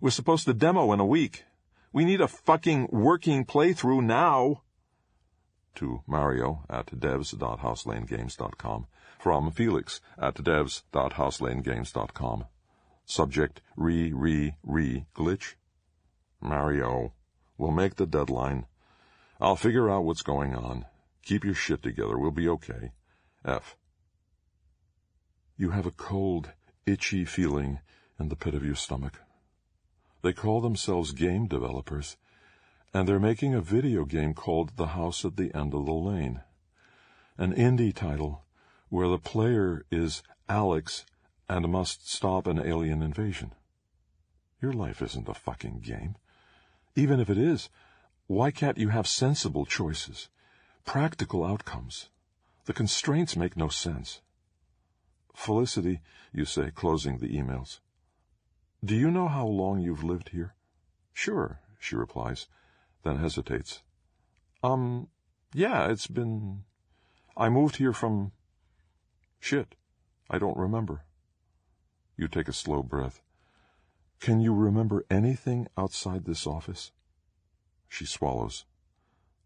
[0.00, 1.44] We're supposed to demo in a week.
[1.92, 4.62] We need a fucking working playthrough now.
[5.76, 8.86] To Mario at devs.houselanegames.com
[9.18, 12.44] from Felix at devs.houselanegames.com.
[13.06, 15.54] Subject re re re glitch.
[16.44, 17.14] Mario,
[17.56, 18.66] we'll make the deadline.
[19.40, 20.84] I'll figure out what's going on.
[21.22, 22.18] Keep your shit together.
[22.18, 22.92] We'll be okay.
[23.44, 23.76] F.
[25.56, 26.52] You have a cold,
[26.84, 27.80] itchy feeling
[28.20, 29.20] in the pit of your stomach.
[30.22, 32.16] They call themselves game developers,
[32.92, 36.42] and they're making a video game called The House at the End of the Lane.
[37.38, 38.44] An indie title
[38.90, 41.04] where the player is Alex
[41.48, 43.52] and must stop an alien invasion.
[44.60, 46.16] Your life isn't a fucking game.
[46.96, 47.70] Even if it is,
[48.26, 50.28] why can't you have sensible choices,
[50.84, 52.08] practical outcomes?
[52.66, 54.22] The constraints make no sense.
[55.34, 56.00] Felicity,
[56.32, 57.80] you say, closing the emails.
[58.84, 60.54] Do you know how long you've lived here?
[61.12, 62.46] Sure, she replies,
[63.02, 63.82] then hesitates.
[64.62, 65.08] Um,
[65.52, 66.64] yeah, it's been.
[67.36, 68.32] I moved here from.
[69.40, 69.74] Shit,
[70.30, 71.04] I don't remember.
[72.16, 73.20] You take a slow breath.
[74.24, 76.92] Can you remember anything outside this office?
[77.90, 78.64] She swallows.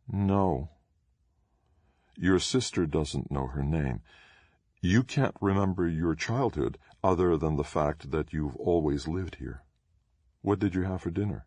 [0.06, 0.68] No.
[2.16, 4.02] Your sister doesn't know her name.
[4.80, 9.64] You can't remember your childhood other than the fact that you've always lived here.
[10.42, 11.46] What did you have for dinner?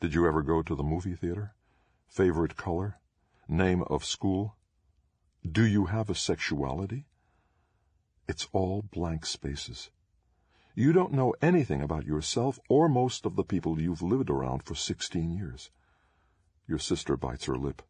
[0.00, 1.54] Did you ever go to the movie theater?
[2.08, 2.98] Favorite color?
[3.46, 4.56] Name of school?
[5.48, 7.06] Do you have a sexuality?
[8.26, 9.90] It's all blank spaces.
[10.78, 14.74] You don't know anything about yourself or most of the people you've lived around for
[14.74, 15.70] sixteen years.
[16.68, 17.80] Your sister bites her lip.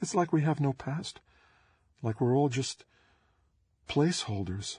[0.00, 1.18] It's like we have no past.
[2.00, 2.84] Like we're all just
[3.88, 4.78] placeholders.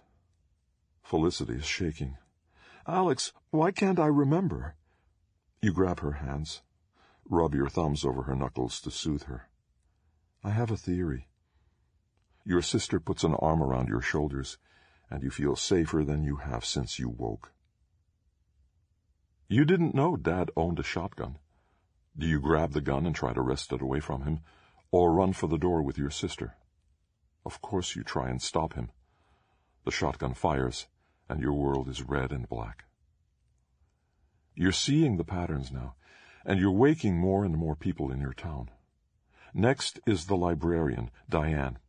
[1.02, 2.16] Felicity is shaking.
[2.88, 4.76] Alex, why can't I remember?
[5.62, 6.62] You grab her hands,
[7.30, 9.50] rub your thumbs over her knuckles to soothe her.
[10.46, 11.28] I have a theory.
[12.46, 14.58] Your sister puts an arm around your shoulders,
[15.10, 17.52] and you feel safer than you have since you woke.
[19.48, 21.38] You didn't know Dad owned a shotgun.
[22.18, 24.42] Do you grab the gun and try to wrest it away from him,
[24.92, 26.56] or run for the door with your sister?
[27.46, 28.90] Of course you try and stop him.
[29.86, 30.88] The shotgun fires,
[31.28, 32.86] and your world is red and black.
[34.56, 35.96] You're seeing the patterns now,
[36.46, 38.70] and you're waking more and more people in your town.
[39.54, 41.80] Next is the librarian, Diane.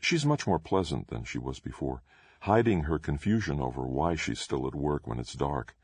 [0.00, 2.02] She's much more pleasant than she was before,
[2.40, 5.74] hiding her confusion over why she's still at work when it's dark.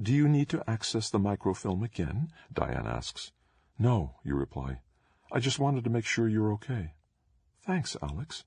[0.00, 2.32] Do you need to access the microfilm again?
[2.52, 3.32] Diane asks.
[3.78, 4.80] No, you reply.
[5.30, 6.94] I just wanted to make sure you're okay.
[7.60, 8.44] Thanks, Alex.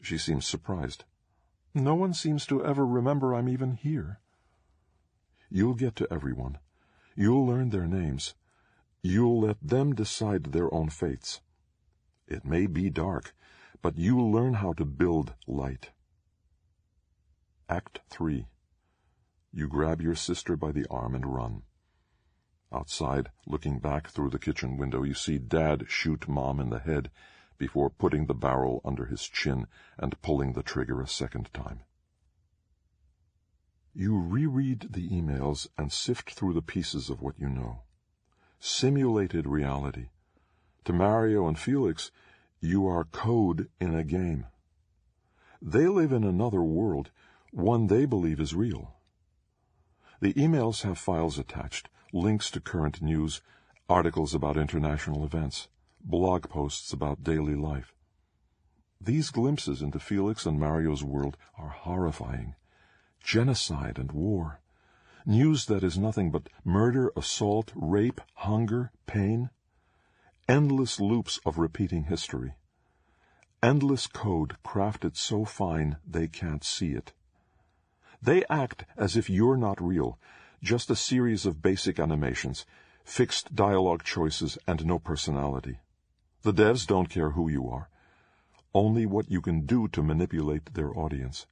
[0.00, 1.04] She seems surprised.
[1.74, 4.20] No one seems to ever remember I'm even here.
[5.50, 6.58] You'll get to everyone.
[7.14, 8.34] You'll learn their names.
[9.02, 11.40] You'll let them decide their own fates.
[12.26, 13.34] It may be dark,
[13.82, 15.90] but you'll learn how to build light.
[17.68, 18.46] Act 3
[19.52, 21.62] You grab your sister by the arm and run.
[22.72, 27.10] Outside, looking back through the kitchen window, you see Dad shoot Mom in the head
[27.58, 29.66] before putting the barrel under his chin
[29.98, 31.80] and pulling the trigger a second time.
[33.92, 37.82] You reread the emails and sift through the pieces of what you know.
[38.60, 40.10] Simulated reality.
[40.84, 42.12] To Mario and Felix,
[42.60, 44.46] you are code in a game.
[45.60, 47.10] They live in another world,
[47.56, 48.92] one they believe is real.
[50.20, 53.40] The emails have files attached, links to current news,
[53.88, 55.68] articles about international events,
[56.04, 57.94] blog posts about daily life.
[59.00, 62.56] These glimpses into Felix and Mario's world are horrifying
[63.24, 64.60] genocide and war,
[65.24, 69.48] news that is nothing but murder, assault, rape, hunger, pain,
[70.46, 72.54] endless loops of repeating history,
[73.62, 77.14] endless code crafted so fine they can't see it.
[78.26, 80.18] They act as if you're not real,
[80.60, 82.66] just a series of basic animations,
[83.04, 85.78] fixed dialogue choices, and no personality.
[86.42, 87.88] The devs don't care who you are,
[88.74, 91.46] only what you can do to manipulate their audience.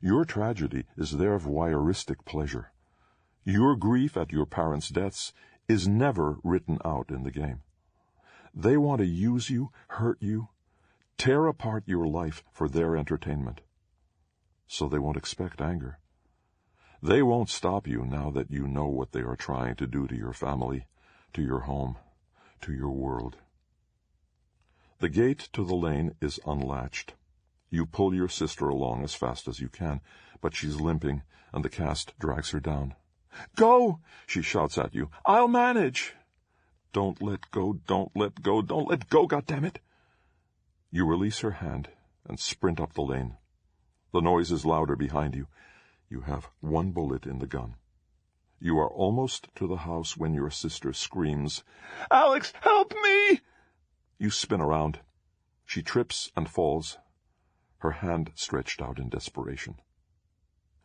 [0.00, 2.70] Your tragedy is their voyeuristic pleasure.
[3.42, 5.32] Your grief at your parents' deaths
[5.66, 7.62] is never written out in the game.
[8.54, 10.46] They want to use you, hurt you,
[11.18, 13.62] tear apart your life for their entertainment.
[14.66, 15.98] So they won't expect anger.
[17.02, 20.16] They won't stop you now that you know what they are trying to do to
[20.16, 20.86] your family,
[21.34, 21.96] to your home,
[22.62, 23.36] to your world.
[24.98, 27.14] The gate to the lane is unlatched.
[27.70, 30.00] You pull your sister along as fast as you can,
[30.40, 32.94] but she's limping, and the cast drags her down.
[33.56, 34.00] Go!
[34.26, 35.10] she shouts at you.
[35.26, 36.14] I'll manage!
[36.92, 39.76] Don't let go, don't let go, don't let go, goddammit!
[40.90, 41.90] You release her hand
[42.26, 43.36] and sprint up the lane.
[44.12, 45.48] The noise is louder behind you.
[46.08, 47.76] You have one bullet in the gun.
[48.58, 51.62] You are almost to the house when your sister screams,
[52.10, 53.40] Alex, help me!
[54.18, 55.00] You spin around.
[55.66, 56.98] She trips and falls,
[57.78, 59.80] her hand stretched out in desperation.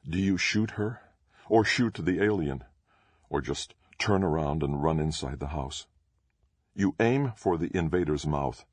[0.08, 1.00] Do you shoot her,
[1.48, 2.64] or shoot the alien,
[3.30, 5.88] or just turn around and run inside the house?
[6.74, 8.66] You aim for the invader's mouth.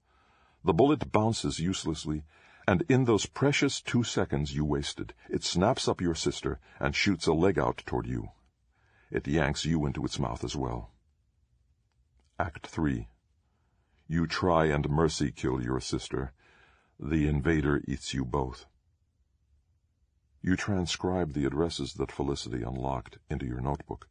[0.65, 2.25] The bullet bounces uselessly,
[2.69, 7.27] And in those precious two seconds you wasted, it snaps up your sister and shoots
[7.27, 8.29] a leg out toward you.
[9.11, 10.91] It yanks you into its mouth as well.
[12.39, 13.09] Act 3
[14.07, 16.35] You try and mercy kill your sister.
[17.01, 18.67] The invader eats you both.
[20.43, 24.11] You transcribe the addresses that Felicity unlocked into your notebook.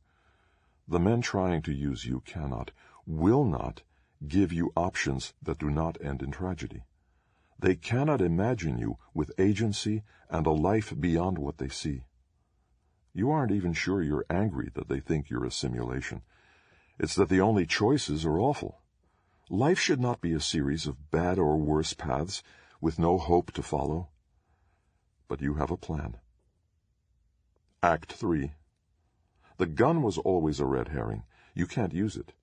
[0.87, 2.71] The men trying to use you cannot,
[3.05, 3.83] will not,
[4.27, 6.85] give you options that do not end in tragedy.
[7.59, 12.03] They cannot imagine you with agency and a life beyond what they see.
[13.13, 16.21] You aren't even sure you're angry that they think you're a simulation.
[16.99, 18.81] It's that the only choices are awful.
[19.49, 22.43] Life should not be a series of bad or worse paths
[22.79, 24.09] with no hope to follow.
[25.27, 26.17] But you have a plan.
[27.81, 28.53] Act 3
[29.57, 31.23] The gun was always a red herring.
[31.55, 32.33] You can't use it.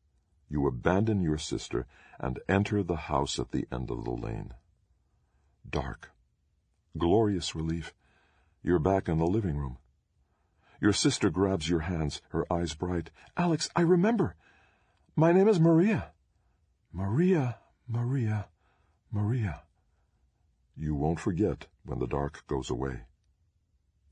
[0.49, 1.87] You abandon your sister
[2.19, 4.55] and enter the house at the end of the lane.
[5.69, 6.11] Dark.
[6.97, 7.95] Glorious relief.
[8.63, 9.79] You're back in the living room.
[10.81, 13.11] Your sister grabs your hands, her eyes bright.
[13.37, 14.37] Alex, I remember.
[15.17, 16.13] My name is Maria.
[16.93, 17.59] Maria,
[17.89, 18.49] Maria,
[19.11, 19.63] Maria.
[20.77, 23.03] You won't forget when the dark goes away.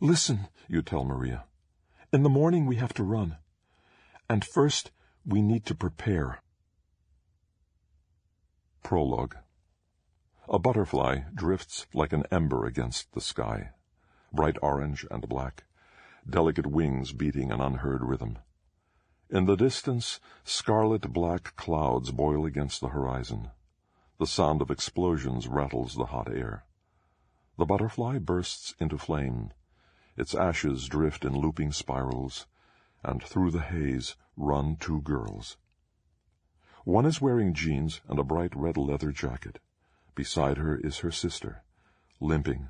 [0.01, 1.45] Listen, you tell Maria.
[2.13, 3.37] In the morning we have to run.
[4.29, 4.91] And first
[5.25, 6.41] we need to prepare.
[8.83, 9.37] Prologue
[10.55, 13.71] A butterfly drifts like an ember against the sky,
[14.35, 15.65] bright orange and black,
[16.29, 18.39] delicate wings beating an unheard rhythm.
[19.31, 23.51] In the distance, scarlet-black clouds boil against the horizon.
[24.19, 26.67] The sound of explosions rattles the hot air.
[27.57, 29.55] The butterfly bursts into flame.
[30.19, 32.47] Its ashes drift in looping spirals,
[33.03, 35.57] and through the haze run two girls.
[36.85, 39.59] One is wearing jeans and a bright red leather jacket.
[40.15, 41.63] Beside her is her sister,
[42.21, 42.69] limping,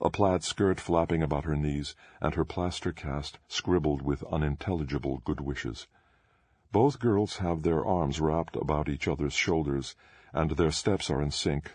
[0.00, 5.40] a plaid skirt flapping about her knees, and her plaster cast scribbled with unintelligible good
[5.40, 5.86] wishes.
[6.72, 9.96] Both girls have their arms wrapped about each other's shoulders,
[10.32, 11.72] and their steps are in sync.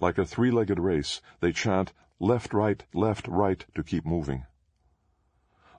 [0.00, 4.46] Like a three-legged race, they chant left, right, left, right to keep moving.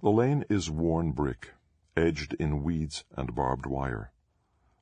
[0.02, 1.54] The lane is worn brick,
[1.96, 4.12] edged in weeds and barbed wire.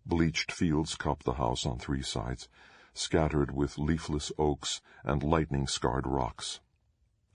[0.06, 2.50] Bleached fields cup the house on three sides,
[2.96, 6.60] scattered with leafless oaks and lightning-scarred rocks.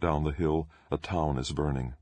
[0.01, 1.95] Down the hill, a town is burning.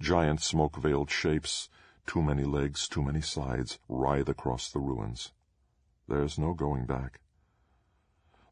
[0.00, 1.68] Giant smoke-veiled shapes,
[2.06, 5.32] too many legs, too many sides, writhe across the ruins.
[6.06, 7.18] There's no going back.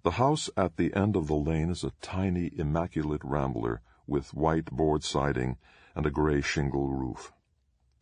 [0.03, 4.73] The house at the end of the lane is a tiny, immaculate rambler with white
[4.73, 5.59] board siding
[5.95, 7.33] and a gray shingle roof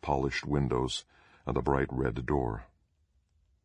[0.01, 1.05] polished windows,
[1.45, 2.65] and a bright red door.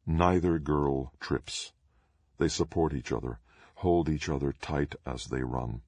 [0.06, 1.72] Neither girl trips.
[2.38, 3.38] They support each other,
[3.76, 5.82] hold each other tight as they run.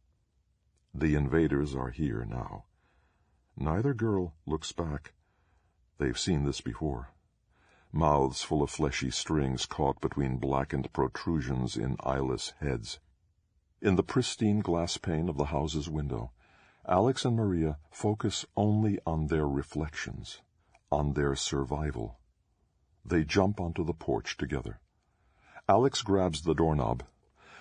[0.95, 2.65] The invaders are here now.
[3.57, 5.13] Neither girl looks back.
[5.99, 7.13] They've seen this before.
[7.93, 13.01] Mouths full of fleshy strings caught between blackened protrusions in eyeless heads.
[13.81, 16.33] In the pristine glass pane of the house's window,
[16.87, 20.43] Alex and Maria focus only on their reflections,
[20.93, 22.19] on their survival.
[23.05, 24.81] They jump onto the porch together.
[25.69, 27.03] Alex grabs the doorknob.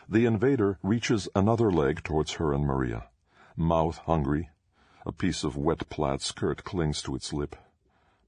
[0.08, 3.10] The invader reaches another leg towards her and Maria.
[3.56, 4.50] Mouth hungry,
[5.06, 7.56] a piece of wet plaid skirt clings to its lip.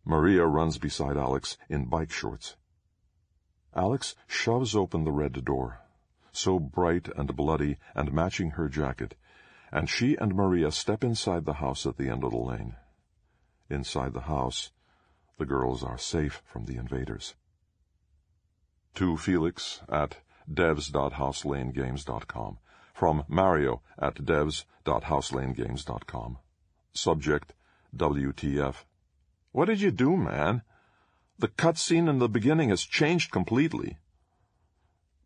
[0.04, 2.56] Maria runs beside Alex in bike shorts.
[3.76, 5.82] Alex shoves open the red door,
[6.32, 9.16] so bright and bloody and matching her jacket
[9.72, 12.76] and she and Maria step inside the house at the end of the lane.
[13.70, 14.72] Inside the house,
[15.38, 17.36] the girls are safe from the invaders.
[18.98, 20.18] To Felix at
[20.52, 22.58] devs.houselane.games.com.
[22.96, 26.38] From Mario at devs.houselane.games.com.
[26.94, 27.54] Subject,
[27.96, 28.76] WTF.
[29.52, 30.64] What did you do, man?
[31.38, 34.00] The cutscene in the beginning has changed completely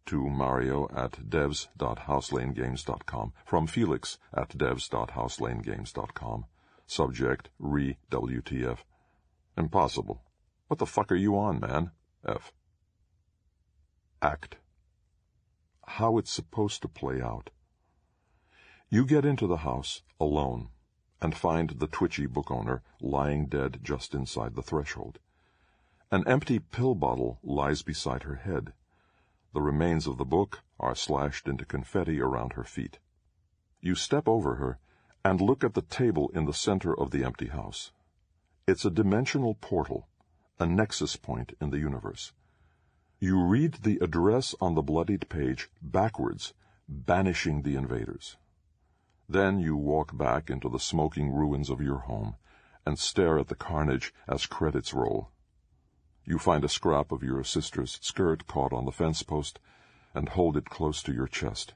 [0.07, 6.45] to Mario at devs.houselane.games.com from Felix at devs.houselane.games.com.
[6.87, 8.79] Subject, re WTF.
[9.55, 10.21] Impossible.
[10.67, 11.91] What the fuck are you on, man?
[12.27, 12.51] F.
[14.23, 14.57] Act.
[15.87, 17.49] How it's supposed to play out.
[18.87, 20.69] You get into the house, alone,
[21.19, 25.17] and find the twitchy book owner lying dead just inside the threshold.
[26.11, 28.73] An empty pill bottle lies beside her head.
[29.53, 32.99] The remains of the book are slashed into confetti around her feet.
[33.79, 34.77] You step over her
[35.25, 37.91] and look at the table in the center of the empty house.
[38.67, 40.07] It's a dimensional portal,
[40.59, 42.33] a nexus point in the universe.
[43.23, 46.55] You read the address on the bloodied page backwards,
[46.89, 48.35] banishing the invaders.
[49.29, 52.37] Then you walk back into the smoking ruins of your home
[52.83, 55.29] and stare at the carnage as credits roll.
[56.25, 59.59] You find a scrap of your sister's skirt caught on the fence post
[60.15, 61.75] and hold it close to your chest.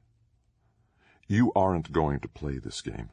[1.28, 3.12] You aren't going to play this game.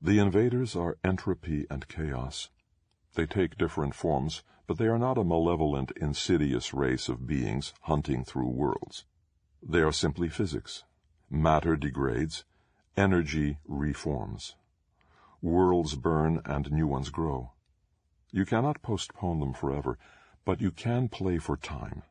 [0.00, 2.48] The invaders are entropy and chaos.
[3.14, 8.24] They take different forms, but they are not a malevolent, insidious race of beings hunting
[8.24, 9.04] through worlds.
[9.62, 10.84] They are simply physics.
[11.28, 12.44] Matter degrades,
[12.96, 14.54] energy reforms.
[15.40, 17.52] Worlds burn and new ones grow.
[18.30, 19.98] You cannot postpone them forever,
[20.44, 22.02] but you can play for time.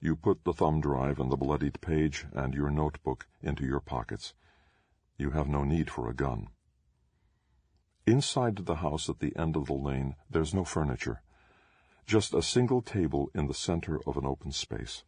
[0.00, 4.34] You put the thumb drive and the bloodied page and your notebook into your pockets.
[5.18, 6.48] You have no need for a gun.
[8.06, 11.22] Inside the house at the end of the lane, there's no furniture.
[12.06, 15.02] Just a single table in the center of an open space.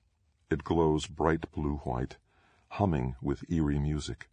[0.50, 2.16] It glows bright blue-white,
[2.70, 4.28] humming with eerie music.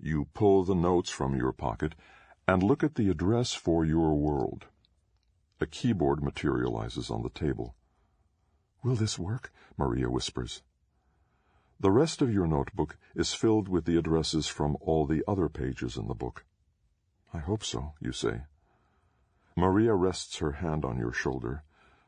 [0.00, 1.94] You pull the notes from your pocket
[2.48, 4.64] and look at the address for your world.
[5.60, 7.76] A keyboard materializes on the table.
[8.82, 9.52] Will this work?
[9.76, 10.62] Maria whispers.
[11.78, 15.98] The rest of your notebook is filled with the addresses from all the other pages
[15.98, 16.46] in the book.
[17.34, 18.42] I hope so, you say.
[19.56, 21.62] Maria rests her hand on your shoulder,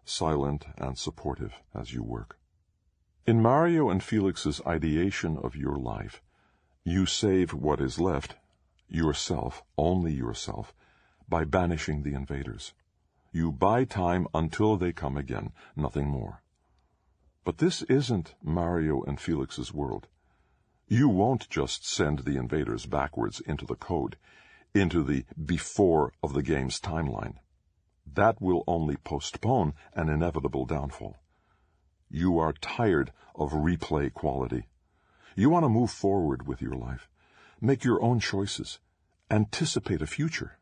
[0.05, 2.39] silent and supportive as you work.
[3.27, 6.23] In Mario and Felix's ideation of your life,
[6.85, 8.37] you save what is left,
[8.87, 10.75] yourself, only yourself,
[11.27, 12.75] by banishing the invaders.
[13.33, 16.43] You buy time until they come again, nothing more.
[17.45, 20.07] But this isn't Mario and Felix's world.
[20.87, 24.19] You won't just send the invaders backwards into the code
[24.75, 27.37] into the before of the game's timeline.
[28.13, 31.17] That will only postpone an inevitable downfall.
[32.11, 34.67] You are tired of replay quality.
[35.37, 37.09] You want to move forward with your life,
[37.61, 38.81] make your own choices,
[39.31, 40.59] anticipate a future.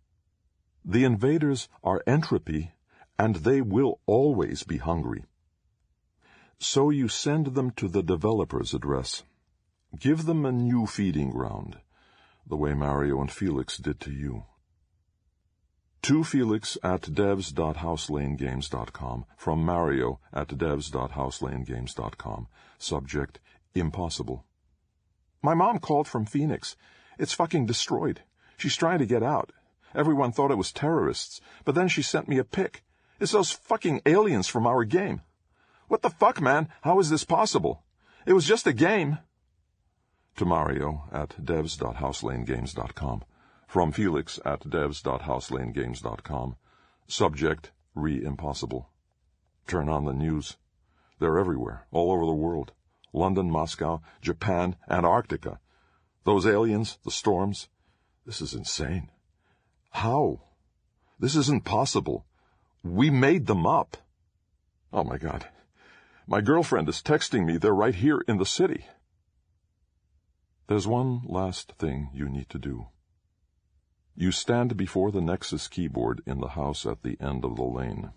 [0.85, 2.73] The invaders are entropy,
[3.19, 5.25] and they will always be hungry.
[6.59, 9.25] So you send them to the developer's address.
[9.99, 11.79] Give them a new feeding ground
[12.47, 14.45] the way Mario and Felix did to you.
[16.03, 22.49] To Felix at devs.houselanegames.com from Mario at devs.houselanegames.com.
[22.79, 23.39] Subject,
[23.75, 24.45] impossible.
[25.43, 26.77] My mom called from Phoenix.
[27.19, 28.23] It's fucking destroyed.
[28.57, 29.53] She's trying to get out.
[29.95, 32.83] Everyone thought it was terrorists, but then she sent me a pic.
[33.21, 35.21] It's those fucking aliens from our game.
[35.87, 36.69] What the fuck, man?
[36.81, 37.85] How is this possible?
[38.27, 39.19] It was just a game
[40.37, 43.25] to Mario at devs.houselanegames.com.
[43.67, 46.57] From Felix at devs.houselanegames.com.
[47.07, 48.89] Subject, re-impossible.
[49.67, 50.57] Turn on the news.
[51.19, 52.73] They're everywhere, all over the world.
[53.13, 55.61] London, Moscow, Japan, Antarctica.
[56.25, 57.69] Those aliens, the storms.
[58.25, 59.11] This is insane.
[59.91, 60.41] How?
[61.19, 62.25] This isn't possible.
[62.83, 63.97] We made them up.
[64.93, 65.49] Oh my God.
[66.27, 68.87] My girlfriend is texting me they're right here in the city.
[70.73, 72.87] There's one last thing you need to do.
[74.17, 78.13] You stand before the Nexus keyboard in the house at the end of the lane.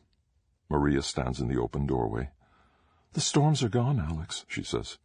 [0.70, 2.30] Maria stands in the open doorway.
[3.12, 4.98] The storms are gone, Alex, she says.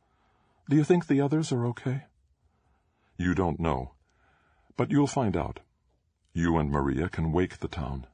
[0.68, 2.04] Do you think the others are okay?
[3.16, 3.94] You don't know.
[4.76, 5.58] But you'll find out.
[6.32, 8.06] You and Maria can wake the town.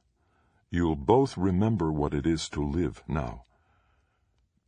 [0.71, 3.43] You'll both remember what it is to live now.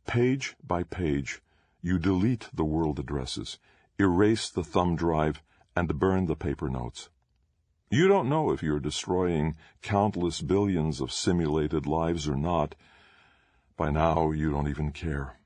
[0.06, 1.42] Page by page,
[1.82, 3.58] you delete the world addresses
[4.00, 5.42] erase the thumb drive,
[5.76, 7.10] and burn the paper notes.
[7.90, 12.74] You don't know if you're destroying countless billions of simulated lives or not.
[13.76, 15.38] By now, you don't even care.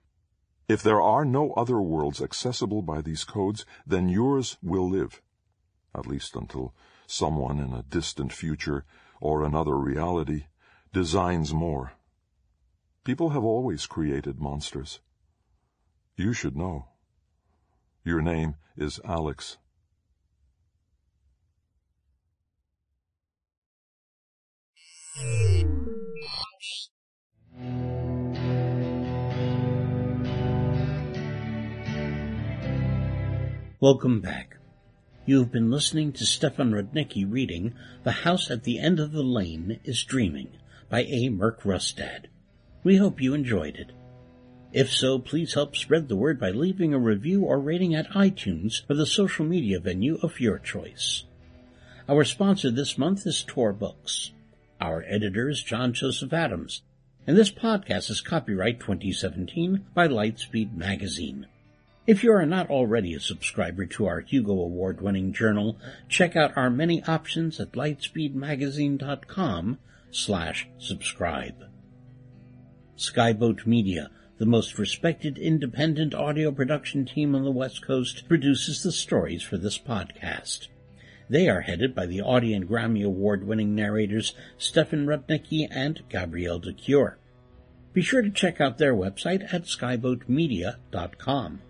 [0.68, 5.20] If there are no other worlds accessible by these codes, then yours will live.
[5.94, 6.74] At least until
[7.06, 8.84] someone in a distant future
[9.20, 10.46] or another reality
[10.92, 11.92] designs more.
[13.04, 15.00] People have always created monsters.
[16.16, 16.88] You should know.
[18.06, 19.56] Your name is Alex.
[33.80, 34.58] Welcome back.
[35.24, 39.22] You have been listening to Stefan Rudnicki reading The House at the End of the
[39.22, 40.58] Lane is Dreaming
[40.90, 41.30] by A.
[41.30, 42.26] Merc Rustad.
[42.82, 43.92] We hope you enjoyed it.
[44.74, 48.82] If so, please help spread the word by leaving a review or rating at iTunes
[48.90, 51.22] or the social media venue of your choice.
[52.08, 54.32] Our sponsor this month is Tor Books.
[54.80, 56.82] Our editor is John Joseph Adams,
[57.24, 61.46] and this podcast is copyright 2017 by Lightspeed Magazine.
[62.04, 66.56] If you are not already a subscriber to our Hugo Award winning journal, check out
[66.56, 69.78] our many options at lightspeedmagazine.com
[70.10, 71.62] slash subscribe.
[72.98, 78.92] Skyboat Media, the most respected independent audio production team on the West Coast, produces the
[78.92, 80.68] stories for this podcast.
[81.28, 86.58] They are headed by the Audie and Grammy Award winning narrators Stefan Rudnicki and Gabrielle
[86.58, 87.18] de Cuir.
[87.92, 91.62] Be sure to check out their website at skyboatmedia.com.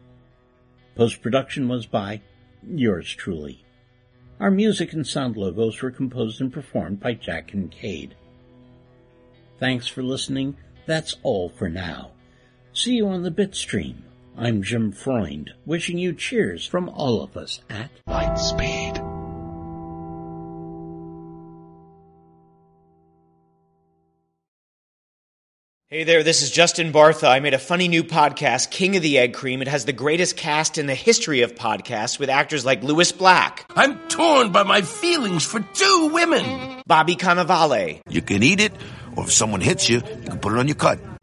[0.96, 2.22] Post-production was by
[2.66, 3.64] yours truly.
[4.40, 8.16] Our music and sound logos were composed and performed by Jack and Kincaid.
[9.60, 10.56] Thanks for listening.
[10.86, 12.13] That's all for now.
[12.76, 13.98] See you on the Bitstream.
[14.36, 18.98] I'm Jim Freund, wishing you cheers from all of us at Lightspeed.
[25.86, 27.28] Hey there, this is Justin Bartha.
[27.28, 29.62] I made a funny new podcast, King of the Egg Cream.
[29.62, 33.64] It has the greatest cast in the history of podcasts with actors like Lewis Black.
[33.76, 36.82] I'm torn by my feelings for two women.
[36.88, 38.00] Bobby Cannavale.
[38.08, 38.72] You can eat it,
[39.16, 40.98] or if someone hits you, you can put it on your cut.